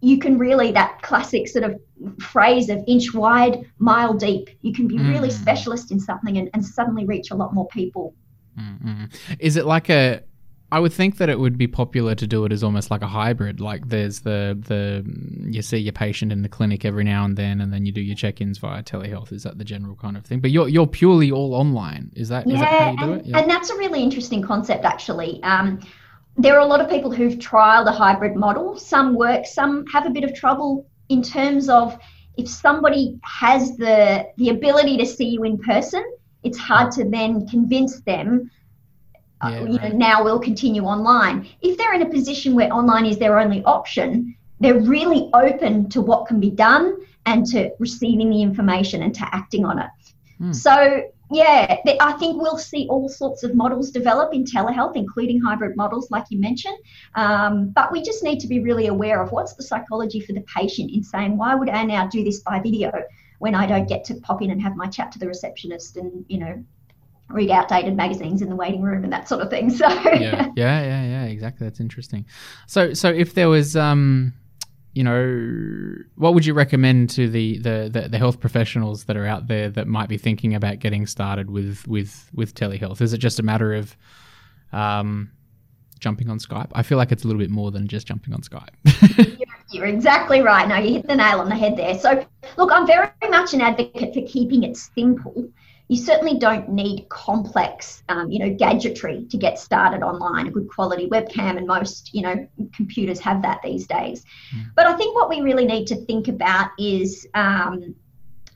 you 0.00 0.18
can 0.18 0.38
really, 0.38 0.72
that 0.72 1.00
classic 1.02 1.46
sort 1.46 1.64
of 1.64 1.78
phrase 2.18 2.68
of 2.70 2.82
inch 2.88 3.14
wide, 3.14 3.64
mile 3.78 4.14
deep, 4.14 4.48
you 4.62 4.72
can 4.72 4.88
be 4.88 4.96
mm. 4.96 5.08
really 5.12 5.30
specialist 5.30 5.92
in 5.92 6.00
something 6.00 6.38
and, 6.38 6.48
and 6.54 6.64
suddenly 6.64 7.04
reach 7.04 7.30
a 7.30 7.34
lot 7.34 7.54
more 7.54 7.68
people. 7.68 8.14
Mm-hmm. 8.58 9.04
Is 9.38 9.56
it 9.56 9.66
like 9.66 9.88
a 9.90 10.22
I 10.72 10.80
would 10.80 10.92
think 10.94 11.18
that 11.18 11.28
it 11.28 11.38
would 11.38 11.58
be 11.58 11.66
popular 11.66 12.14
to 12.14 12.26
do 12.26 12.46
it 12.46 12.50
as 12.50 12.64
almost 12.64 12.90
like 12.90 13.02
a 13.02 13.06
hybrid. 13.06 13.60
Like 13.60 13.90
there's 13.90 14.20
the 14.20 14.58
the 14.58 15.04
you 15.50 15.60
see 15.60 15.76
your 15.76 15.92
patient 15.92 16.32
in 16.32 16.40
the 16.40 16.48
clinic 16.48 16.86
every 16.86 17.04
now 17.04 17.26
and 17.26 17.36
then, 17.36 17.60
and 17.60 17.70
then 17.70 17.84
you 17.84 17.92
do 17.92 18.00
your 18.00 18.16
check-ins 18.16 18.56
via 18.56 18.82
telehealth. 18.82 19.32
Is 19.32 19.42
that 19.42 19.58
the 19.58 19.64
general 19.64 19.96
kind 19.96 20.16
of 20.16 20.24
thing? 20.24 20.40
But 20.40 20.50
you're 20.50 20.70
you're 20.70 20.86
purely 20.86 21.30
all 21.30 21.54
online. 21.54 22.10
Is 22.14 22.30
that 22.30 22.46
yeah, 22.46 22.54
is 22.54 22.60
that 22.60 22.70
how 22.70 22.90
you 22.90 22.96
do 22.96 23.12
and, 23.12 23.20
it? 23.20 23.26
Yeah. 23.26 23.38
and 23.38 23.50
that's 23.50 23.68
a 23.68 23.76
really 23.76 24.02
interesting 24.02 24.40
concept 24.40 24.86
actually. 24.86 25.42
Um, 25.42 25.78
there 26.38 26.54
are 26.54 26.60
a 26.60 26.66
lot 26.66 26.80
of 26.80 26.88
people 26.88 27.12
who've 27.12 27.34
trialed 27.34 27.86
a 27.86 27.92
hybrid 27.92 28.34
model. 28.34 28.78
Some 28.78 29.14
work, 29.14 29.44
some 29.44 29.84
have 29.88 30.06
a 30.06 30.10
bit 30.10 30.24
of 30.24 30.34
trouble 30.34 30.86
in 31.10 31.22
terms 31.22 31.68
of 31.68 31.98
if 32.38 32.48
somebody 32.48 33.20
has 33.24 33.76
the 33.76 34.26
the 34.38 34.48
ability 34.48 34.96
to 34.96 35.04
see 35.04 35.26
you 35.26 35.44
in 35.44 35.58
person, 35.58 36.02
it's 36.44 36.56
hard 36.56 36.92
to 36.92 37.04
then 37.04 37.46
convince 37.46 38.00
them 38.00 38.50
uh, 39.42 39.48
yeah, 39.50 39.60
you 39.60 39.78
right. 39.78 39.92
know, 39.92 39.98
now 39.98 40.24
we'll 40.24 40.40
continue 40.40 40.84
online. 40.84 41.48
If 41.60 41.76
they're 41.76 41.94
in 41.94 42.02
a 42.02 42.08
position 42.08 42.54
where 42.54 42.72
online 42.72 43.06
is 43.06 43.18
their 43.18 43.38
only 43.38 43.62
option, 43.64 44.36
they're 44.60 44.80
really 44.80 45.28
open 45.34 45.88
to 45.90 46.00
what 46.00 46.26
can 46.26 46.40
be 46.40 46.50
done 46.50 46.96
and 47.26 47.44
to 47.46 47.70
receiving 47.78 48.30
the 48.30 48.42
information 48.42 49.02
and 49.02 49.14
to 49.14 49.28
acting 49.34 49.64
on 49.64 49.78
it. 49.78 49.90
Hmm. 50.38 50.52
So, 50.52 51.02
yeah, 51.30 51.76
I 52.00 52.12
think 52.12 52.40
we'll 52.40 52.58
see 52.58 52.86
all 52.88 53.08
sorts 53.08 53.42
of 53.42 53.54
models 53.54 53.90
develop 53.90 54.34
in 54.34 54.44
telehealth, 54.44 54.96
including 54.96 55.40
hybrid 55.40 55.76
models, 55.76 56.10
like 56.10 56.24
you 56.30 56.38
mentioned. 56.38 56.76
Um, 57.14 57.70
but 57.70 57.90
we 57.90 58.02
just 58.02 58.22
need 58.22 58.38
to 58.40 58.46
be 58.46 58.60
really 58.60 58.88
aware 58.88 59.22
of 59.22 59.32
what's 59.32 59.54
the 59.54 59.62
psychology 59.62 60.20
for 60.20 60.32
the 60.32 60.42
patient 60.42 60.90
in 60.90 61.02
saying, 61.02 61.36
why 61.36 61.54
would 61.54 61.70
I 61.70 61.84
now 61.84 62.06
do 62.06 62.22
this 62.22 62.40
by 62.40 62.60
video 62.60 62.92
when 63.38 63.54
I 63.54 63.66
don't 63.66 63.88
get 63.88 64.04
to 64.04 64.14
pop 64.16 64.42
in 64.42 64.50
and 64.50 64.60
have 64.62 64.76
my 64.76 64.86
chat 64.86 65.10
to 65.12 65.18
the 65.18 65.26
receptionist 65.26 65.96
and, 65.96 66.24
you 66.28 66.38
know, 66.38 66.64
read 67.32 67.50
outdated 67.50 67.96
magazines 67.96 68.42
in 68.42 68.48
the 68.48 68.56
waiting 68.56 68.82
room 68.82 69.04
and 69.04 69.12
that 69.12 69.28
sort 69.28 69.42
of 69.42 69.50
thing. 69.50 69.70
So 69.82 69.88
yeah, 69.88 70.50
yeah, 70.54 70.82
yeah, 70.82 71.04
yeah, 71.04 71.24
exactly. 71.24 71.66
That's 71.66 71.80
interesting. 71.80 72.26
So, 72.66 72.92
so 72.92 73.08
if 73.08 73.34
there 73.34 73.48
was, 73.48 73.74
um, 73.74 74.32
you 74.92 75.02
know, 75.02 75.96
what 76.16 76.34
would 76.34 76.44
you 76.44 76.52
recommend 76.52 77.10
to 77.10 77.28
the, 77.28 77.58
the, 77.58 77.88
the, 77.90 78.08
the, 78.08 78.18
health 78.18 78.38
professionals 78.38 79.04
that 79.04 79.16
are 79.16 79.26
out 79.26 79.48
there 79.48 79.70
that 79.70 79.88
might 79.88 80.08
be 80.08 80.18
thinking 80.18 80.54
about 80.54 80.78
getting 80.78 81.06
started 81.06 81.50
with 81.50 81.86
with 81.88 82.28
with 82.34 82.54
telehealth? 82.54 83.00
Is 83.00 83.12
it 83.12 83.18
just 83.18 83.38
a 83.40 83.42
matter 83.42 83.72
of 83.72 83.96
um, 84.72 85.30
jumping 85.98 86.28
on 86.28 86.38
Skype? 86.38 86.70
I 86.74 86.82
feel 86.82 86.98
like 86.98 87.10
it's 87.10 87.24
a 87.24 87.26
little 87.26 87.40
bit 87.40 87.50
more 87.50 87.70
than 87.70 87.88
just 87.88 88.06
jumping 88.06 88.34
on 88.34 88.42
Skype. 88.42 88.68
you're, 89.38 89.48
you're 89.70 89.86
exactly 89.86 90.42
right. 90.42 90.68
No, 90.68 90.76
you 90.76 90.94
hit 90.94 91.08
the 91.08 91.16
nail 91.16 91.40
on 91.40 91.48
the 91.48 91.56
head 91.56 91.76
there. 91.76 91.98
So, 91.98 92.24
look, 92.58 92.70
I'm 92.70 92.86
very 92.86 93.08
much 93.30 93.54
an 93.54 93.62
advocate 93.62 94.12
for 94.12 94.22
keeping 94.26 94.62
it 94.64 94.76
simple 94.76 95.48
you 95.88 95.96
certainly 95.96 96.38
don't 96.38 96.70
need 96.70 97.06
complex, 97.10 98.02
um, 98.08 98.30
you 98.30 98.38
know, 98.38 98.54
gadgetry 98.54 99.26
to 99.30 99.36
get 99.36 99.58
started 99.58 100.02
online. 100.02 100.46
A 100.46 100.50
good 100.50 100.68
quality 100.68 101.08
webcam, 101.08 101.58
and 101.58 101.66
most, 101.66 102.14
you 102.14 102.22
know, 102.22 102.48
computers 102.72 103.20
have 103.20 103.42
that 103.42 103.60
these 103.62 103.86
days. 103.86 104.24
Mm. 104.54 104.70
But 104.74 104.86
I 104.86 104.96
think 104.96 105.14
what 105.14 105.28
we 105.28 105.40
really 105.40 105.66
need 105.66 105.86
to 105.88 105.96
think 106.06 106.28
about 106.28 106.70
is 106.78 107.26
um, 107.34 107.94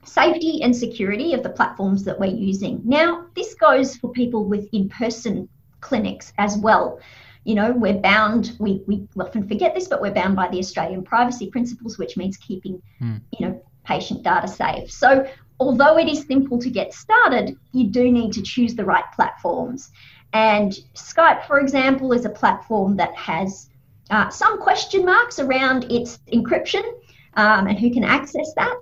safety 0.03 0.63
and 0.63 0.75
security 0.75 1.33
of 1.33 1.43
the 1.43 1.49
platforms 1.49 2.03
that 2.05 2.19
we're 2.19 2.33
using. 2.33 2.81
Now, 2.83 3.25
this 3.35 3.53
goes 3.53 3.95
for 3.97 4.11
people 4.11 4.45
with 4.45 4.67
in-person 4.71 5.47
clinics 5.81 6.33
as 6.37 6.57
well. 6.57 6.99
you 7.47 7.55
know, 7.55 7.71
we're 7.71 7.93
bound, 7.93 8.57
we, 8.59 8.83
we 8.87 9.07
often 9.17 9.47
forget 9.47 9.73
this, 9.73 9.87
but 9.87 10.01
we're 10.01 10.13
bound 10.13 10.35
by 10.35 10.49
the 10.49 10.59
Australian 10.59 11.01
privacy 11.01 11.49
principles, 11.49 11.97
which 11.97 12.17
means 12.17 12.35
keeping, 12.35 12.81
mm. 13.01 13.21
you 13.39 13.47
know, 13.47 13.63
patient 13.85 14.21
data 14.21 14.49
safe. 14.49 14.91
So 14.91 15.25
although 15.59 15.97
it 15.97 16.07
is 16.07 16.25
simple 16.25 16.59
to 16.59 16.69
get 16.69 16.93
started, 16.93 17.57
you 17.73 17.87
do 17.87 18.11
need 18.11 18.33
to 18.33 18.41
choose 18.41 18.75
the 18.75 18.85
right 18.85 19.05
platforms. 19.15 19.91
And 20.33 20.71
Skype, 20.93 21.45
for 21.45 21.59
example, 21.59 22.13
is 22.13 22.25
a 22.25 22.29
platform 22.29 22.97
that 22.97 23.15
has 23.15 23.69
uh, 24.09 24.29
some 24.29 24.59
question 24.59 25.05
marks 25.05 25.39
around 25.39 25.91
its 25.91 26.19
encryption 26.33 26.83
um, 27.35 27.67
and 27.67 27.79
who 27.79 27.91
can 27.91 28.03
access 28.03 28.53
that. 28.55 28.75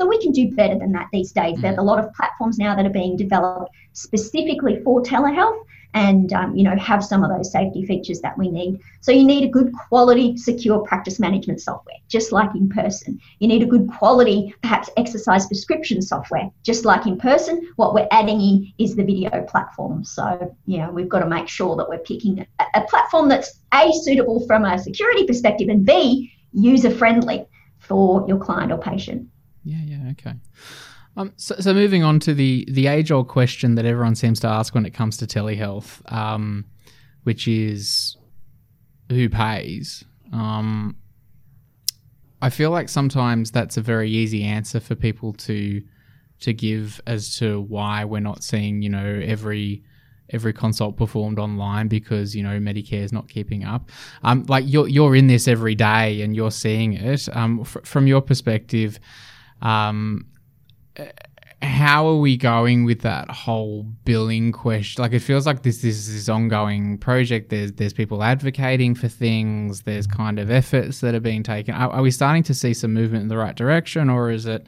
So 0.00 0.06
we 0.06 0.20
can 0.22 0.32
do 0.32 0.54
better 0.54 0.78
than 0.78 0.92
that 0.92 1.08
these 1.12 1.32
days. 1.32 1.60
There's 1.60 1.78
a 1.78 1.82
lot 1.82 1.98
of 1.98 2.12
platforms 2.14 2.58
now 2.58 2.76
that 2.76 2.86
are 2.86 2.90
being 2.90 3.16
developed 3.16 3.70
specifically 3.92 4.80
for 4.84 5.02
telehealth 5.02 5.64
and 5.94 6.32
um, 6.32 6.54
you 6.54 6.62
know 6.62 6.76
have 6.76 7.04
some 7.04 7.24
of 7.24 7.30
those 7.30 7.50
safety 7.50 7.84
features 7.84 8.20
that 8.20 8.36
we 8.36 8.48
need. 8.48 8.80
So 9.00 9.12
you 9.12 9.24
need 9.24 9.44
a 9.44 9.48
good 9.48 9.72
quality 9.72 10.36
secure 10.36 10.80
practice 10.80 11.18
management 11.18 11.60
software 11.60 11.96
just 12.08 12.32
like 12.32 12.54
in 12.54 12.68
person. 12.68 13.20
You 13.38 13.48
need 13.48 13.62
a 13.62 13.66
good 13.66 13.88
quality 13.88 14.54
perhaps 14.62 14.90
exercise 14.96 15.46
prescription 15.46 16.02
software 16.02 16.50
just 16.62 16.84
like 16.84 17.06
in 17.06 17.18
person. 17.18 17.72
What 17.76 17.94
we're 17.94 18.08
adding 18.10 18.40
in 18.40 18.72
is 18.78 18.96
the 18.96 19.04
video 19.04 19.42
platform. 19.44 20.04
So 20.04 20.54
you 20.66 20.78
know 20.78 20.90
we've 20.90 21.08
got 21.08 21.20
to 21.20 21.28
make 21.28 21.48
sure 21.48 21.76
that 21.76 21.88
we're 21.88 21.98
picking 21.98 22.46
a, 22.58 22.64
a 22.74 22.82
platform 22.82 23.28
that's 23.28 23.60
a 23.72 23.90
suitable 24.02 24.46
from 24.46 24.64
a 24.64 24.78
security 24.78 25.26
perspective 25.26 25.68
and 25.68 25.84
b 25.84 26.32
user 26.52 26.90
friendly 26.90 27.46
for 27.78 28.24
your 28.28 28.38
client 28.38 28.72
or 28.72 28.78
patient. 28.78 29.28
Yeah, 29.64 29.82
yeah, 29.84 30.10
okay. 30.12 30.34
Um, 31.18 31.32
so, 31.36 31.56
so 31.58 31.74
moving 31.74 32.04
on 32.04 32.20
to 32.20 32.32
the 32.32 32.64
the 32.70 32.86
age 32.86 33.10
old 33.10 33.26
question 33.26 33.74
that 33.74 33.84
everyone 33.84 34.14
seems 34.14 34.38
to 34.40 34.46
ask 34.46 34.72
when 34.74 34.86
it 34.86 34.94
comes 34.94 35.16
to 35.16 35.26
telehealth, 35.26 36.00
um, 36.12 36.64
which 37.24 37.48
is 37.48 38.16
who 39.10 39.28
pays. 39.28 40.04
Um, 40.32 40.96
I 42.40 42.50
feel 42.50 42.70
like 42.70 42.88
sometimes 42.88 43.50
that's 43.50 43.76
a 43.76 43.80
very 43.80 44.08
easy 44.08 44.44
answer 44.44 44.78
for 44.78 44.94
people 44.94 45.32
to 45.34 45.82
to 46.40 46.52
give 46.52 47.00
as 47.04 47.36
to 47.38 47.62
why 47.62 48.04
we're 48.04 48.20
not 48.20 48.44
seeing 48.44 48.80
you 48.80 48.88
know 48.88 49.20
every 49.24 49.82
every 50.30 50.52
consult 50.52 50.96
performed 50.96 51.40
online 51.40 51.88
because 51.88 52.36
you 52.36 52.44
know 52.44 52.60
Medicare 52.60 53.02
is 53.02 53.12
not 53.12 53.28
keeping 53.28 53.64
up. 53.64 53.90
Um, 54.22 54.44
like 54.46 54.66
you're 54.68 54.86
you're 54.86 55.16
in 55.16 55.26
this 55.26 55.48
every 55.48 55.74
day 55.74 56.22
and 56.22 56.36
you're 56.36 56.52
seeing 56.52 56.92
it. 56.92 57.28
Um, 57.34 57.62
f- 57.62 57.78
from 57.82 58.06
your 58.06 58.20
perspective, 58.20 59.00
um, 59.62 60.26
how 61.60 62.06
are 62.06 62.16
we 62.16 62.36
going 62.36 62.84
with 62.84 63.00
that 63.00 63.30
whole 63.30 63.82
billing 64.04 64.52
question? 64.52 65.02
Like, 65.02 65.12
it 65.12 65.20
feels 65.20 65.44
like 65.44 65.62
this, 65.62 65.82
this 65.82 65.96
is 65.96 66.14
this 66.14 66.28
ongoing 66.28 66.98
project. 66.98 67.50
There's 67.50 67.72
there's 67.72 67.92
people 67.92 68.22
advocating 68.22 68.94
for 68.94 69.08
things. 69.08 69.82
There's 69.82 70.06
kind 70.06 70.38
of 70.38 70.50
efforts 70.50 71.00
that 71.00 71.14
are 71.14 71.20
being 71.20 71.42
taken. 71.42 71.74
Are, 71.74 71.90
are 71.90 72.02
we 72.02 72.10
starting 72.10 72.44
to 72.44 72.54
see 72.54 72.74
some 72.74 72.94
movement 72.94 73.22
in 73.22 73.28
the 73.28 73.36
right 73.36 73.56
direction, 73.56 74.08
or 74.08 74.30
is 74.30 74.46
it? 74.46 74.66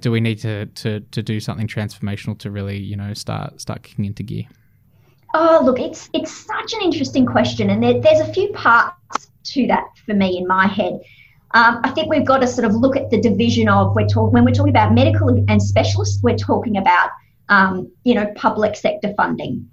Do 0.00 0.10
we 0.10 0.20
need 0.20 0.38
to, 0.38 0.64
to, 0.64 1.00
to 1.00 1.22
do 1.22 1.40
something 1.40 1.66
transformational 1.66 2.38
to 2.38 2.50
really, 2.50 2.78
you 2.78 2.96
know, 2.96 3.12
start 3.14 3.60
start 3.60 3.82
kicking 3.82 4.06
into 4.06 4.22
gear? 4.22 4.44
Oh, 5.34 5.60
look, 5.62 5.78
it's 5.78 6.08
it's 6.14 6.32
such 6.32 6.72
an 6.72 6.80
interesting 6.82 7.26
question, 7.26 7.70
and 7.70 7.82
there, 7.82 8.00
there's 8.00 8.20
a 8.20 8.32
few 8.32 8.48
parts 8.54 9.30
to 9.44 9.66
that 9.68 9.84
for 10.04 10.14
me 10.14 10.38
in 10.38 10.46
my 10.46 10.66
head. 10.66 11.00
Um, 11.52 11.80
I 11.82 11.90
think 11.90 12.10
we've 12.10 12.26
got 12.26 12.38
to 12.38 12.46
sort 12.46 12.66
of 12.66 12.74
look 12.74 12.96
at 12.96 13.10
the 13.10 13.20
division 13.20 13.68
of 13.68 13.94
we're 13.94 14.06
talking 14.06 14.32
when 14.32 14.44
we're 14.44 14.54
talking 14.54 14.70
about 14.70 14.92
medical 14.92 15.28
and 15.28 15.62
specialists, 15.62 16.22
we're 16.22 16.36
talking 16.36 16.76
about 16.76 17.10
um, 17.48 17.90
you 18.04 18.14
know 18.14 18.26
public 18.36 18.76
sector 18.76 19.14
funding, 19.16 19.68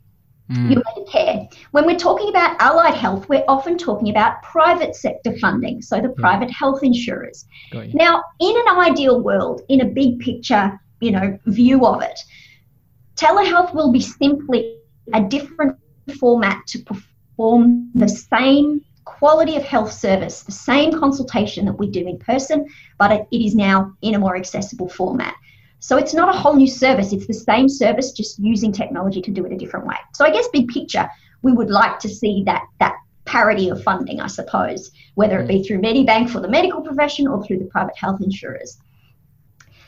mm. 0.49 0.73
Medicare. 0.73 1.53
When 1.71 1.85
we're 1.85 1.97
talking 1.97 2.29
about 2.29 2.59
allied 2.61 2.93
health, 2.93 3.27
we're 3.27 3.43
often 3.49 3.77
talking 3.77 4.09
about 4.09 4.41
private 4.41 4.95
sector 4.95 5.37
funding, 5.37 5.81
so 5.81 5.97
the 5.97 6.13
yeah. 6.17 6.21
private 6.21 6.51
health 6.51 6.81
insurers. 6.81 7.45
Now, 7.73 8.23
in 8.39 8.55
an 8.67 8.77
ideal 8.79 9.19
world, 9.21 9.61
in 9.67 9.81
a 9.81 9.85
big 9.85 10.19
picture, 10.19 10.79
you 11.01 11.11
know, 11.11 11.37
view 11.45 11.85
of 11.85 12.01
it, 12.01 12.19
telehealth 13.17 13.73
will 13.73 13.91
be 13.91 14.01
simply 14.01 14.77
a 15.13 15.21
different 15.21 15.77
format 16.19 16.65
to 16.67 16.79
perform 16.79 17.91
the 17.95 18.07
same 18.07 18.81
quality 19.05 19.55
of 19.55 19.63
health 19.63 19.91
service, 19.91 20.41
the 20.41 20.51
same 20.51 20.91
consultation 20.91 21.65
that 21.65 21.73
we 21.73 21.89
do 21.89 22.07
in 22.07 22.17
person, 22.19 22.67
but 22.97 23.11
it, 23.11 23.27
it 23.31 23.41
is 23.41 23.55
now 23.55 23.95
in 24.01 24.15
a 24.15 24.19
more 24.19 24.35
accessible 24.35 24.89
format. 24.89 25.35
So 25.79 25.97
it's 25.97 26.13
not 26.13 26.33
a 26.33 26.37
whole 26.37 26.55
new 26.55 26.67
service, 26.67 27.13
it's 27.13 27.27
the 27.27 27.33
same 27.33 27.69
service, 27.69 28.11
just 28.11 28.39
using 28.39 28.71
technology 28.71 29.21
to 29.21 29.31
do 29.31 29.45
it 29.45 29.53
a 29.53 29.57
different 29.57 29.85
way. 29.85 29.97
So 30.13 30.25
I 30.25 30.31
guess 30.31 30.47
big 30.49 30.67
picture, 30.67 31.07
we 31.43 31.51
would 31.51 31.69
like 31.69 31.99
to 31.99 32.09
see 32.09 32.43
that 32.45 32.63
that 32.79 32.95
parity 33.25 33.69
of 33.69 33.83
funding, 33.83 34.21
I 34.21 34.27
suppose, 34.27 34.91
whether 35.15 35.39
it 35.39 35.47
be 35.47 35.59
mm. 35.59 35.67
through 35.67 35.81
Medibank 35.81 36.29
for 36.29 36.39
the 36.39 36.47
medical 36.47 36.81
profession 36.81 37.27
or 37.27 37.43
through 37.43 37.59
the 37.59 37.65
private 37.65 37.97
health 37.97 38.21
insurers. 38.21 38.77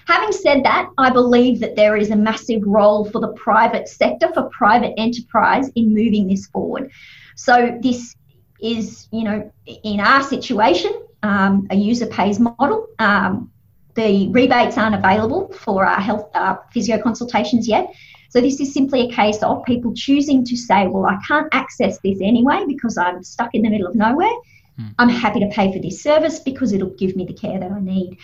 Having 0.08 0.32
said 0.32 0.64
that, 0.64 0.90
I 0.98 1.10
believe 1.10 1.60
that 1.60 1.76
there 1.76 1.98
is 1.98 2.12
a 2.12 2.16
massive 2.16 2.62
role 2.66 3.10
for 3.10 3.20
the 3.20 3.34
private 3.34 3.90
sector, 3.90 4.32
for 4.34 4.50
private 4.50 4.94
enterprise 4.98 5.70
in 5.76 5.94
moving 5.94 6.28
this 6.28 6.48
forward. 6.48 6.92
So 7.36 7.78
this 7.82 8.16
is, 8.62 9.08
you 9.12 9.24
know, 9.24 9.52
in 9.66 10.00
our 10.00 10.24
situation, 10.24 10.92
um, 11.24 11.68
a 11.70 11.76
user 11.76 12.08
pays 12.08 12.40
model. 12.40 12.88
Um, 13.00 13.52
the 13.96 14.28
rebates 14.30 14.78
aren't 14.78 14.96
available 14.96 15.52
for 15.54 15.86
our 15.86 16.00
health 16.00 16.30
uh, 16.36 16.58
physio 16.72 17.02
consultations 17.02 17.68
yet. 17.68 17.94
So 18.30 18.42
this 18.42 18.60
is 18.60 18.74
simply 18.74 19.10
a 19.10 19.12
case 19.12 19.42
of 19.42 19.64
people 19.66 19.94
choosing 19.94 20.46
to 20.46 20.56
say, 20.56 20.88
well, 20.88 21.06
I 21.06 21.18
can't 21.28 21.48
access 21.54 21.98
this 22.00 22.20
anyway 22.22 22.64
because 22.68 22.98
I'm 22.98 23.24
stuck 23.24 23.56
in 23.56 23.62
the 23.64 23.70
middle 23.70 23.88
of 23.88 23.96
nowhere. 23.96 24.34
Hmm. 24.78 24.88
I'm 25.00 25.10
happy 25.10 25.40
to 25.40 25.48
pay 25.48 25.74
for 25.74 25.80
this 25.80 26.04
service 26.04 26.40
because 26.40 26.74
it'll 26.74 26.92
give 26.92 27.16
me 27.16 27.26
the 27.26 27.34
care 27.34 27.60
that 27.60 27.72
I 27.72 27.80
need. 27.80 28.18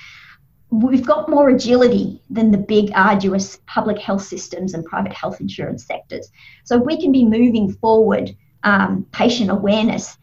We've 0.70 1.06
got 1.06 1.30
more 1.30 1.50
agility 1.50 2.22
than 2.30 2.52
the 2.52 2.58
big, 2.58 2.92
arduous 2.96 3.60
public 3.66 4.00
health 4.00 4.24
systems 4.24 4.74
and 4.74 4.84
private 4.86 5.14
health 5.14 5.40
insurance 5.40 5.86
sectors. 5.86 6.30
So 6.64 6.78
we 6.78 7.00
can 7.00 7.12
be 7.12 7.24
moving 7.24 7.72
forward 7.74 8.36
um, 8.64 9.06
patient 9.12 9.50
awareness 9.52 10.18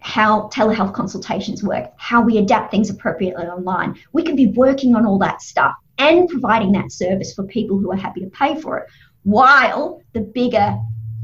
how 0.00 0.48
telehealth 0.48 0.94
consultations 0.94 1.62
work, 1.62 1.92
how 1.96 2.22
we 2.22 2.38
adapt 2.38 2.70
things 2.70 2.90
appropriately 2.90 3.46
online. 3.46 3.96
We 4.12 4.22
can 4.22 4.36
be 4.36 4.48
working 4.48 4.94
on 4.96 5.06
all 5.06 5.18
that 5.18 5.42
stuff 5.42 5.74
and 5.98 6.28
providing 6.28 6.72
that 6.72 6.90
service 6.90 7.34
for 7.34 7.44
people 7.44 7.78
who 7.78 7.92
are 7.92 7.96
happy 7.96 8.20
to 8.20 8.30
pay 8.30 8.60
for 8.60 8.78
it, 8.78 8.86
while 9.22 10.02
the 10.14 10.20
bigger, 10.20 10.78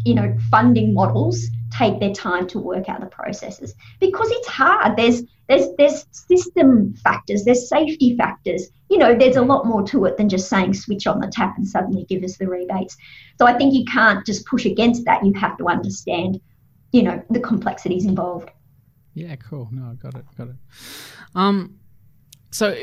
you 0.05 0.15
know, 0.15 0.37
funding 0.51 0.93
models 0.93 1.47
take 1.71 1.99
their 2.01 2.13
time 2.13 2.47
to 2.47 2.59
work 2.59 2.89
out 2.89 3.01
the 3.01 3.07
processes 3.07 3.75
because 4.01 4.31
it's 4.31 4.47
hard. 4.47 4.97
There's 4.97 5.23
there's 5.49 5.69
there's 5.79 6.07
system 6.11 6.95
factors, 6.95 7.45
there's 7.45 7.69
safety 7.69 8.17
factors. 8.17 8.69
You 8.91 8.99
know, 8.99 9.17
there's 9.17 9.37
a 9.37 9.43
lot 9.43 9.67
more 9.67 9.83
to 9.89 10.05
it 10.05 10.17
than 10.17 10.29
just 10.29 10.49
saying 10.49 10.75
switch 10.75 11.07
on 11.07 11.21
the 11.21 11.29
tap 11.29 11.57
and 11.57 11.67
suddenly 11.67 12.05
give 12.05 12.23
us 12.23 12.37
the 12.37 12.47
rebates. 12.47 12.97
So 13.39 13.47
I 13.47 13.57
think 13.57 13.75
you 13.75 13.85
can't 13.85 14.25
just 14.27 14.47
push 14.47 14.65
against 14.65 15.05
that. 15.07 15.25
You 15.25 15.33
have 15.35 15.57
to 15.59 15.69
understand, 15.69 16.41
you 16.93 17.03
know, 17.03 17.23
the 17.31 17.41
complexities 17.41 18.05
involved. 18.05 18.51
Yeah, 19.17 19.35
cool. 19.37 19.71
No, 19.73 19.93
I 19.93 19.95
got 19.95 20.15
it. 20.15 20.27
Got 20.37 20.49
it. 20.49 20.57
Um, 21.35 21.79
so 22.51 22.77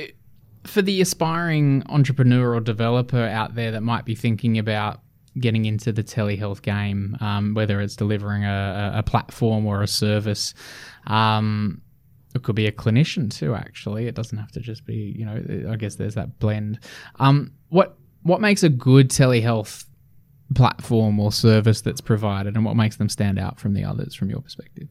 for 0.66 0.82
the 0.82 1.00
aspiring 1.00 1.84
entrepreneur 1.90 2.56
or 2.56 2.60
developer 2.60 3.22
out 3.22 3.54
there 3.54 3.70
that 3.70 3.82
might 3.82 4.04
be 4.04 4.16
thinking 4.16 4.58
about 4.58 5.02
getting 5.40 5.66
into 5.66 5.92
the 5.92 6.04
telehealth 6.04 6.64
game, 6.64 7.16
um, 7.22 7.54
whether 7.54 7.80
it's 7.82 7.96
delivering 7.96 8.46
a, 8.46 8.94
a, 8.96 9.04
platform 9.04 9.68
or 9.68 9.84
a 9.84 9.88
service, 9.88 10.56
um, 11.06 11.80
it 12.34 12.42
could 12.42 12.56
be 12.56 12.66
a 12.66 12.72
clinician 12.72 13.32
too. 13.32 13.54
Actually, 13.54 14.08
it 14.08 14.16
doesn't 14.16 14.40
have 14.40 14.52
to 14.54 14.60
just 14.60 14.88
be. 14.88 15.14
You 15.16 15.26
know, 15.26 15.72
I 15.72 15.76
guess 15.76 15.96
there's 15.96 16.16
that 16.16 16.40
blend. 16.40 16.80
Um, 17.20 17.52
what 17.70 17.96
what 18.24 18.42
makes 18.42 18.64
a 18.64 18.70
good 18.70 19.10
telehealth 19.10 19.86
platform 20.56 21.20
or 21.20 21.32
service 21.32 21.82
that's 21.82 22.02
provided, 22.02 22.56
and 22.56 22.66
what 22.66 22.76
makes 22.76 22.96
them 22.96 23.08
stand 23.10 23.38
out 23.38 23.60
from 23.60 23.76
the 23.76 23.84
others, 23.84 24.16
from 24.16 24.32
your 24.32 24.42
perspective? 24.42 24.88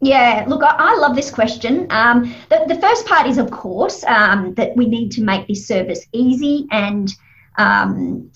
Yeah, 0.00 0.44
look, 0.46 0.62
I, 0.62 0.96
love 0.96 1.16
this 1.16 1.30
question. 1.30 1.86
Um, 1.90 2.34
the, 2.50 2.64
the 2.68 2.78
first 2.80 3.06
part 3.06 3.26
is, 3.26 3.38
of 3.38 3.50
course, 3.50 4.04
um, 4.04 4.52
that 4.54 4.76
we 4.76 4.86
need 4.86 5.10
to 5.12 5.22
make 5.22 5.48
this 5.48 5.66
service 5.66 6.06
easy 6.12 6.66
and 6.70 7.10
um, 7.56 8.30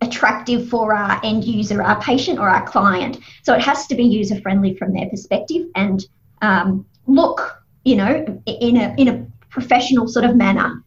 attractive 0.00 0.68
for 0.68 0.94
our 0.94 1.20
end 1.22 1.44
user, 1.44 1.82
our 1.82 2.00
patient, 2.00 2.38
or 2.38 2.48
our 2.48 2.66
client. 2.66 3.18
So 3.42 3.54
it 3.54 3.60
has 3.60 3.86
to 3.88 3.94
be 3.94 4.04
user 4.04 4.40
friendly 4.40 4.74
from 4.76 4.94
their 4.94 5.08
perspective 5.10 5.66
and 5.74 6.04
um, 6.40 6.86
look, 7.06 7.62
you 7.84 7.96
know, 7.96 8.24
in 8.46 8.76
a 8.76 8.94
in 8.96 9.08
a 9.08 9.26
professional 9.50 10.08
sort 10.08 10.24
of 10.24 10.36
manner. 10.36 10.82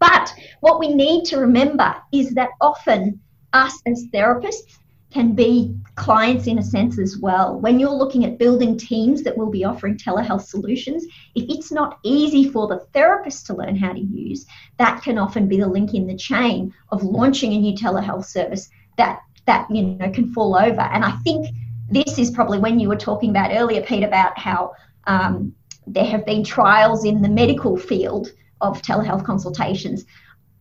But 0.00 0.32
what 0.60 0.78
we 0.80 0.94
need 0.94 1.24
to 1.26 1.38
remember 1.38 1.94
is 2.12 2.34
that 2.34 2.50
often 2.60 3.20
us 3.52 3.80
as 3.86 4.06
therapists 4.12 4.78
can 5.10 5.34
be 5.34 5.74
clients 5.94 6.46
in 6.46 6.58
a 6.58 6.62
sense 6.62 6.98
as 6.98 7.18
well. 7.18 7.58
When 7.58 7.80
you're 7.80 7.90
looking 7.90 8.24
at 8.24 8.38
building 8.38 8.76
teams 8.76 9.22
that 9.22 9.36
will 9.36 9.50
be 9.50 9.64
offering 9.64 9.96
telehealth 9.96 10.46
solutions, 10.46 11.04
if 11.34 11.44
it's 11.48 11.72
not 11.72 11.98
easy 12.04 12.48
for 12.50 12.68
the 12.68 12.80
therapist 12.92 13.46
to 13.46 13.54
learn 13.54 13.74
how 13.74 13.92
to 13.92 14.00
use, 14.00 14.46
that 14.78 15.02
can 15.02 15.18
often 15.18 15.48
be 15.48 15.58
the 15.58 15.66
link 15.66 15.94
in 15.94 16.06
the 16.06 16.16
chain 16.16 16.72
of 16.90 17.02
launching 17.02 17.52
a 17.52 17.58
new 17.58 17.74
telehealth 17.74 18.26
service 18.26 18.68
that 18.96 19.20
that 19.46 19.66
you 19.70 19.82
know 19.82 20.10
can 20.10 20.32
fall 20.32 20.54
over. 20.56 20.82
And 20.82 21.04
I 21.04 21.12
think 21.24 21.48
this 21.90 22.18
is 22.18 22.30
probably 22.30 22.58
when 22.58 22.78
you 22.78 22.88
were 22.88 22.96
talking 22.96 23.30
about 23.30 23.50
earlier, 23.52 23.80
Pete, 23.80 24.04
about 24.04 24.38
how 24.38 24.74
um, 25.06 25.54
there 25.86 26.04
have 26.04 26.26
been 26.26 26.44
trials 26.44 27.06
in 27.06 27.22
the 27.22 27.30
medical 27.30 27.78
field 27.78 28.30
of 28.60 28.82
telehealth 28.82 29.24
consultations. 29.24 30.04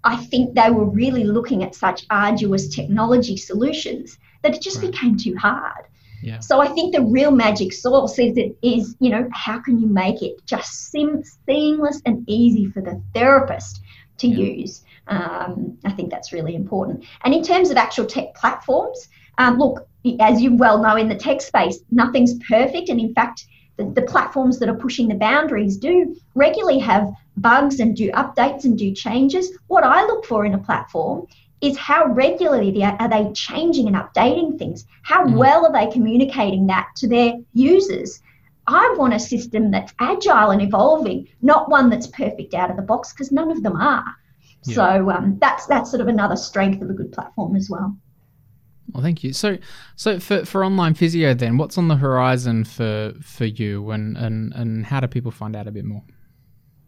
I 0.05 0.15
think 0.15 0.55
they 0.55 0.69
were 0.69 0.85
really 0.85 1.25
looking 1.25 1.63
at 1.63 1.75
such 1.75 2.05
arduous 2.09 2.69
technology 2.69 3.35
solutions 3.35 4.17
that 4.41 4.55
it 4.55 4.61
just 4.61 4.81
right. 4.81 4.91
became 4.91 5.17
too 5.17 5.35
hard. 5.35 5.85
Yeah. 6.21 6.39
So 6.39 6.59
I 6.59 6.67
think 6.67 6.95
the 6.95 7.01
real 7.01 7.31
magic 7.31 7.73
sauce 7.73 8.17
is 8.17 8.37
it 8.37 8.57
is 8.61 8.95
you 8.99 9.09
know 9.09 9.27
how 9.31 9.59
can 9.59 9.79
you 9.79 9.87
make 9.87 10.21
it 10.21 10.45
just 10.45 10.89
sim- 10.91 11.23
seamless 11.45 12.01
and 12.05 12.23
easy 12.27 12.65
for 12.65 12.81
the 12.81 13.01
therapist 13.13 13.81
to 14.17 14.27
yeah. 14.27 14.61
use. 14.61 14.83
Um, 15.07 15.77
I 15.85 15.91
think 15.91 16.09
that's 16.09 16.33
really 16.33 16.55
important. 16.55 17.05
And 17.23 17.33
in 17.33 17.43
terms 17.43 17.69
of 17.69 17.77
actual 17.77 18.05
tech 18.05 18.33
platforms, 18.35 19.07
um, 19.37 19.57
look, 19.57 19.87
as 20.19 20.41
you 20.41 20.55
well 20.55 20.81
know 20.81 20.95
in 20.95 21.07
the 21.07 21.15
tech 21.15 21.41
space, 21.41 21.79
nothing's 21.91 22.33
perfect, 22.47 22.89
and 22.89 22.99
in 22.99 23.13
fact, 23.13 23.45
the, 23.77 23.85
the 23.85 24.01
platforms 24.01 24.57
that 24.59 24.69
are 24.69 24.75
pushing 24.75 25.07
the 25.07 25.15
boundaries 25.15 25.77
do 25.77 26.15
regularly 26.33 26.79
have 26.79 27.11
bugs 27.37 27.79
and 27.79 27.95
do 27.95 28.11
updates 28.11 28.65
and 28.65 28.77
do 28.77 28.91
changes. 28.91 29.55
What 29.67 29.83
I 29.83 30.03
look 30.05 30.25
for 30.25 30.45
in 30.45 30.55
a 30.55 30.57
platform 30.57 31.27
is 31.61 31.77
how 31.77 32.05
regularly 32.07 32.83
are 32.83 33.09
they 33.09 33.31
changing 33.33 33.87
and 33.87 33.95
updating 33.95 34.57
things? 34.57 34.85
How 35.03 35.25
mm. 35.25 35.35
well 35.35 35.65
are 35.65 35.73
they 35.73 35.91
communicating 35.91 36.67
that 36.67 36.89
to 36.97 37.07
their 37.07 37.33
users? 37.53 38.21
I 38.67 38.95
want 38.97 39.13
a 39.13 39.19
system 39.19 39.71
that's 39.71 39.93
agile 39.99 40.51
and 40.51 40.61
evolving, 40.61 41.27
not 41.41 41.69
one 41.69 41.89
that's 41.89 42.07
perfect 42.07 42.53
out 42.53 42.69
of 42.69 42.75
the 42.75 42.81
box, 42.81 43.13
because 43.13 43.31
none 43.31 43.49
of 43.49 43.63
them 43.63 43.77
are. 43.77 44.05
Yeah. 44.65 44.75
So 44.75 45.11
um, 45.11 45.37
that's 45.39 45.65
that's 45.67 45.89
sort 45.89 46.01
of 46.01 46.07
another 46.07 46.35
strength 46.35 46.81
of 46.81 46.89
a 46.89 46.93
good 46.93 47.11
platform 47.11 47.55
as 47.55 47.69
well. 47.69 47.97
Well, 48.91 49.03
thank 49.03 49.23
you. 49.23 49.33
So, 49.33 49.57
so 49.95 50.19
for, 50.19 50.45
for 50.45 50.63
online 50.63 50.93
physio, 50.93 51.33
then, 51.33 51.57
what's 51.57 51.77
on 51.77 51.87
the 51.87 51.95
horizon 51.95 52.63
for 52.63 53.13
for 53.21 53.45
you, 53.45 53.91
and 53.91 54.17
and 54.17 54.53
and 54.53 54.85
how 54.85 54.99
do 54.99 55.07
people 55.07 55.31
find 55.31 55.55
out 55.55 55.67
a 55.67 55.71
bit 55.71 55.85
more? 55.85 56.03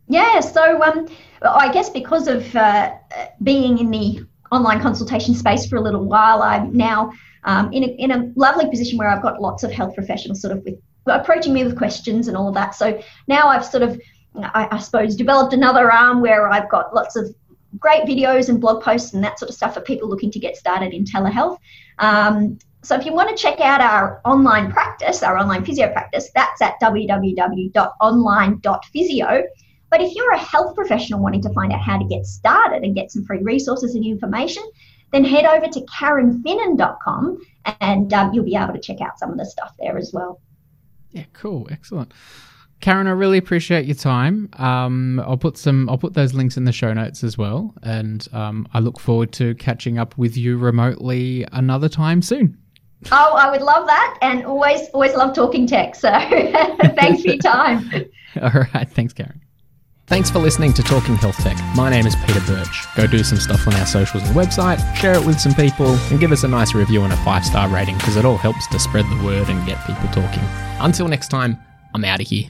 Yeah, 0.08 0.40
so 0.40 0.82
um, 0.82 1.08
I 1.44 1.72
guess 1.72 1.90
because 1.90 2.28
of 2.28 2.56
uh, 2.56 2.96
being 3.44 3.78
in 3.78 3.92
the 3.92 4.26
online 4.52 4.82
consultation 4.82 5.34
space 5.34 5.68
for 5.68 5.76
a 5.76 5.82
little 5.82 6.06
while, 6.06 6.42
I'm 6.42 6.76
now 6.76 7.12
um, 7.44 7.72
in, 7.72 7.84
a, 7.84 7.88
in 7.88 8.12
a 8.12 8.32
lovely 8.36 8.70
position 8.70 8.98
where 8.98 9.10
I've 9.10 9.22
got 9.22 9.42
lots 9.42 9.64
of 9.64 9.72
health 9.72 9.96
professionals 9.96 10.42
sort 10.42 10.58
of 10.58 10.64
with 10.64 10.76
approaching 11.08 11.54
me 11.54 11.64
with 11.64 11.78
questions 11.78 12.28
and 12.28 12.38
all 12.38 12.50
of 12.50 12.56
that. 12.56 12.76
So 12.76 13.02
now 13.28 13.48
I've 13.48 13.66
sort 13.66 13.84
of, 13.84 14.00
I, 14.36 14.68
I 14.72 14.80
suppose, 14.80 15.16
developed 15.16 15.54
another 15.54 15.92
arm 15.92 16.22
where 16.22 16.50
I've 16.50 16.70
got 16.70 16.94
lots 16.94 17.16
of 17.16 17.34
great 17.80 18.04
videos 18.04 18.50
and 18.50 18.60
blog 18.60 18.84
posts 18.84 19.14
and 19.14 19.24
that 19.24 19.40
sort 19.40 19.50
of 19.50 19.56
stuff 19.56 19.76
for 19.76 19.82
people 19.82 20.10
looking 20.10 20.32
to 20.32 20.40
get 20.40 20.58
started 20.58 20.94
in 20.94 21.06
telehealth. 21.06 21.58
Um, 22.00 22.58
so 22.82 22.96
if 22.96 23.06
you 23.06 23.14
want 23.14 23.30
to 23.30 23.36
check 23.36 23.60
out 23.60 23.82
our 23.82 24.22
online 24.24 24.72
practice, 24.72 25.22
our 25.22 25.38
online 25.38 25.66
physio 25.66 25.92
practice, 25.92 26.32
that's 26.34 26.62
at 26.62 26.80
www.online.physio. 26.82 29.44
But 29.90 30.02
if 30.02 30.14
you're 30.16 30.32
a 30.32 30.38
health 30.38 30.76
professional 30.76 31.20
wanting 31.20 31.42
to 31.42 31.54
find 31.54 31.72
out 31.72 31.82
how 31.82 31.98
to 31.98 32.06
get 32.06 32.26
started 32.26 32.84
and 32.84 32.96
get 32.96 33.12
some 33.12 33.26
free 33.26 33.42
resources 33.42 33.96
and 33.96 34.06
information, 34.06 34.64
then 35.12 35.24
head 35.24 35.46
over 35.46 35.68
to 35.68 35.82
karenfinnan.com 35.82 37.38
and 37.82 38.14
um, 38.14 38.34
you'll 38.34 38.46
be 38.46 38.56
able 38.56 38.74
to 38.74 38.80
check 38.80 39.02
out 39.02 39.18
some 39.18 39.32
of 39.32 39.38
the 39.38 39.46
stuff 39.46 39.74
there 39.80 39.98
as 39.98 40.12
well. 40.14 40.40
Yeah, 41.12 41.26
cool, 41.34 41.68
excellent. 41.72 42.14
Karen, 42.82 43.08
I 43.08 43.12
really 43.12 43.38
appreciate 43.38 43.86
your 43.86 43.96
time. 43.96 44.50
Um, 44.54 45.20
I'll 45.22 45.38
put 45.38 45.58
some, 45.58 45.90
I'll 45.90 45.98
put 45.98 46.14
those 46.14 46.34
links 46.34 46.56
in 46.56 46.64
the 46.64 46.72
show 46.72 46.94
notes 46.94 47.24
as 47.24 47.38
well, 47.38 47.74
and 47.84 48.26
um, 48.32 48.68
I 48.74 48.80
look 48.80 49.00
forward 49.00 49.34
to 49.34 49.54
catching 49.56 49.98
up 49.98 50.18
with 50.18 50.38
you 50.38 50.58
remotely 50.58 51.46
another 51.52 51.90
time 51.90 52.22
soon. 52.22 52.58
Oh, 53.12 53.34
I 53.36 53.50
would 53.52 53.62
love 53.62 53.86
that, 53.88 54.18
and 54.22 54.46
always, 54.46 54.88
always 54.90 55.14
love 55.14 55.36
talking 55.36 55.68
tech. 55.68 55.96
So, 55.96 56.10
thanks 56.96 57.22
for 57.22 57.30
your 57.30 57.38
time. 57.38 57.90
All 58.42 58.66
right, 58.74 58.90
thanks, 58.90 59.14
Karen. 59.14 59.42
Thanks 60.10 60.32
for 60.32 60.40
listening 60.40 60.74
to 60.74 60.82
Talking 60.82 61.18
Health 61.18 61.38
Tech. 61.38 61.56
My 61.76 61.92
name 61.92 62.08
is 62.08 62.16
Peter 62.26 62.42
Birch. 62.48 62.88
Go 62.96 63.06
do 63.06 63.24
some 63.24 63.38
stuff 63.38 63.68
on 63.68 63.76
our 63.76 63.86
socials 63.86 64.24
and 64.24 64.36
website, 64.36 64.80
share 64.96 65.14
it 65.14 65.24
with 65.24 65.40
some 65.40 65.54
people, 65.54 65.86
and 66.10 66.20
give 66.20 66.32
us 66.32 66.44
a 66.44 66.48
nice 66.48 66.74
review 66.74 67.04
and 67.04 67.14
a 67.14 67.18
five 67.18 67.46
star 67.46 67.70
rating 67.70 67.96
because 67.98 68.16
it 68.16 68.26
all 68.26 68.38
helps 68.38 68.66
to 68.70 68.80
spread 68.80 69.06
the 69.06 69.24
word 69.24 69.50
and 69.50 69.64
get 69.68 69.78
people 69.86 70.08
talking. 70.08 70.42
Until 70.80 71.08
next 71.08 71.28
time, 71.28 71.60
I'm 71.94 72.04
out 72.04 72.22
of 72.22 72.28
here. 72.28 72.50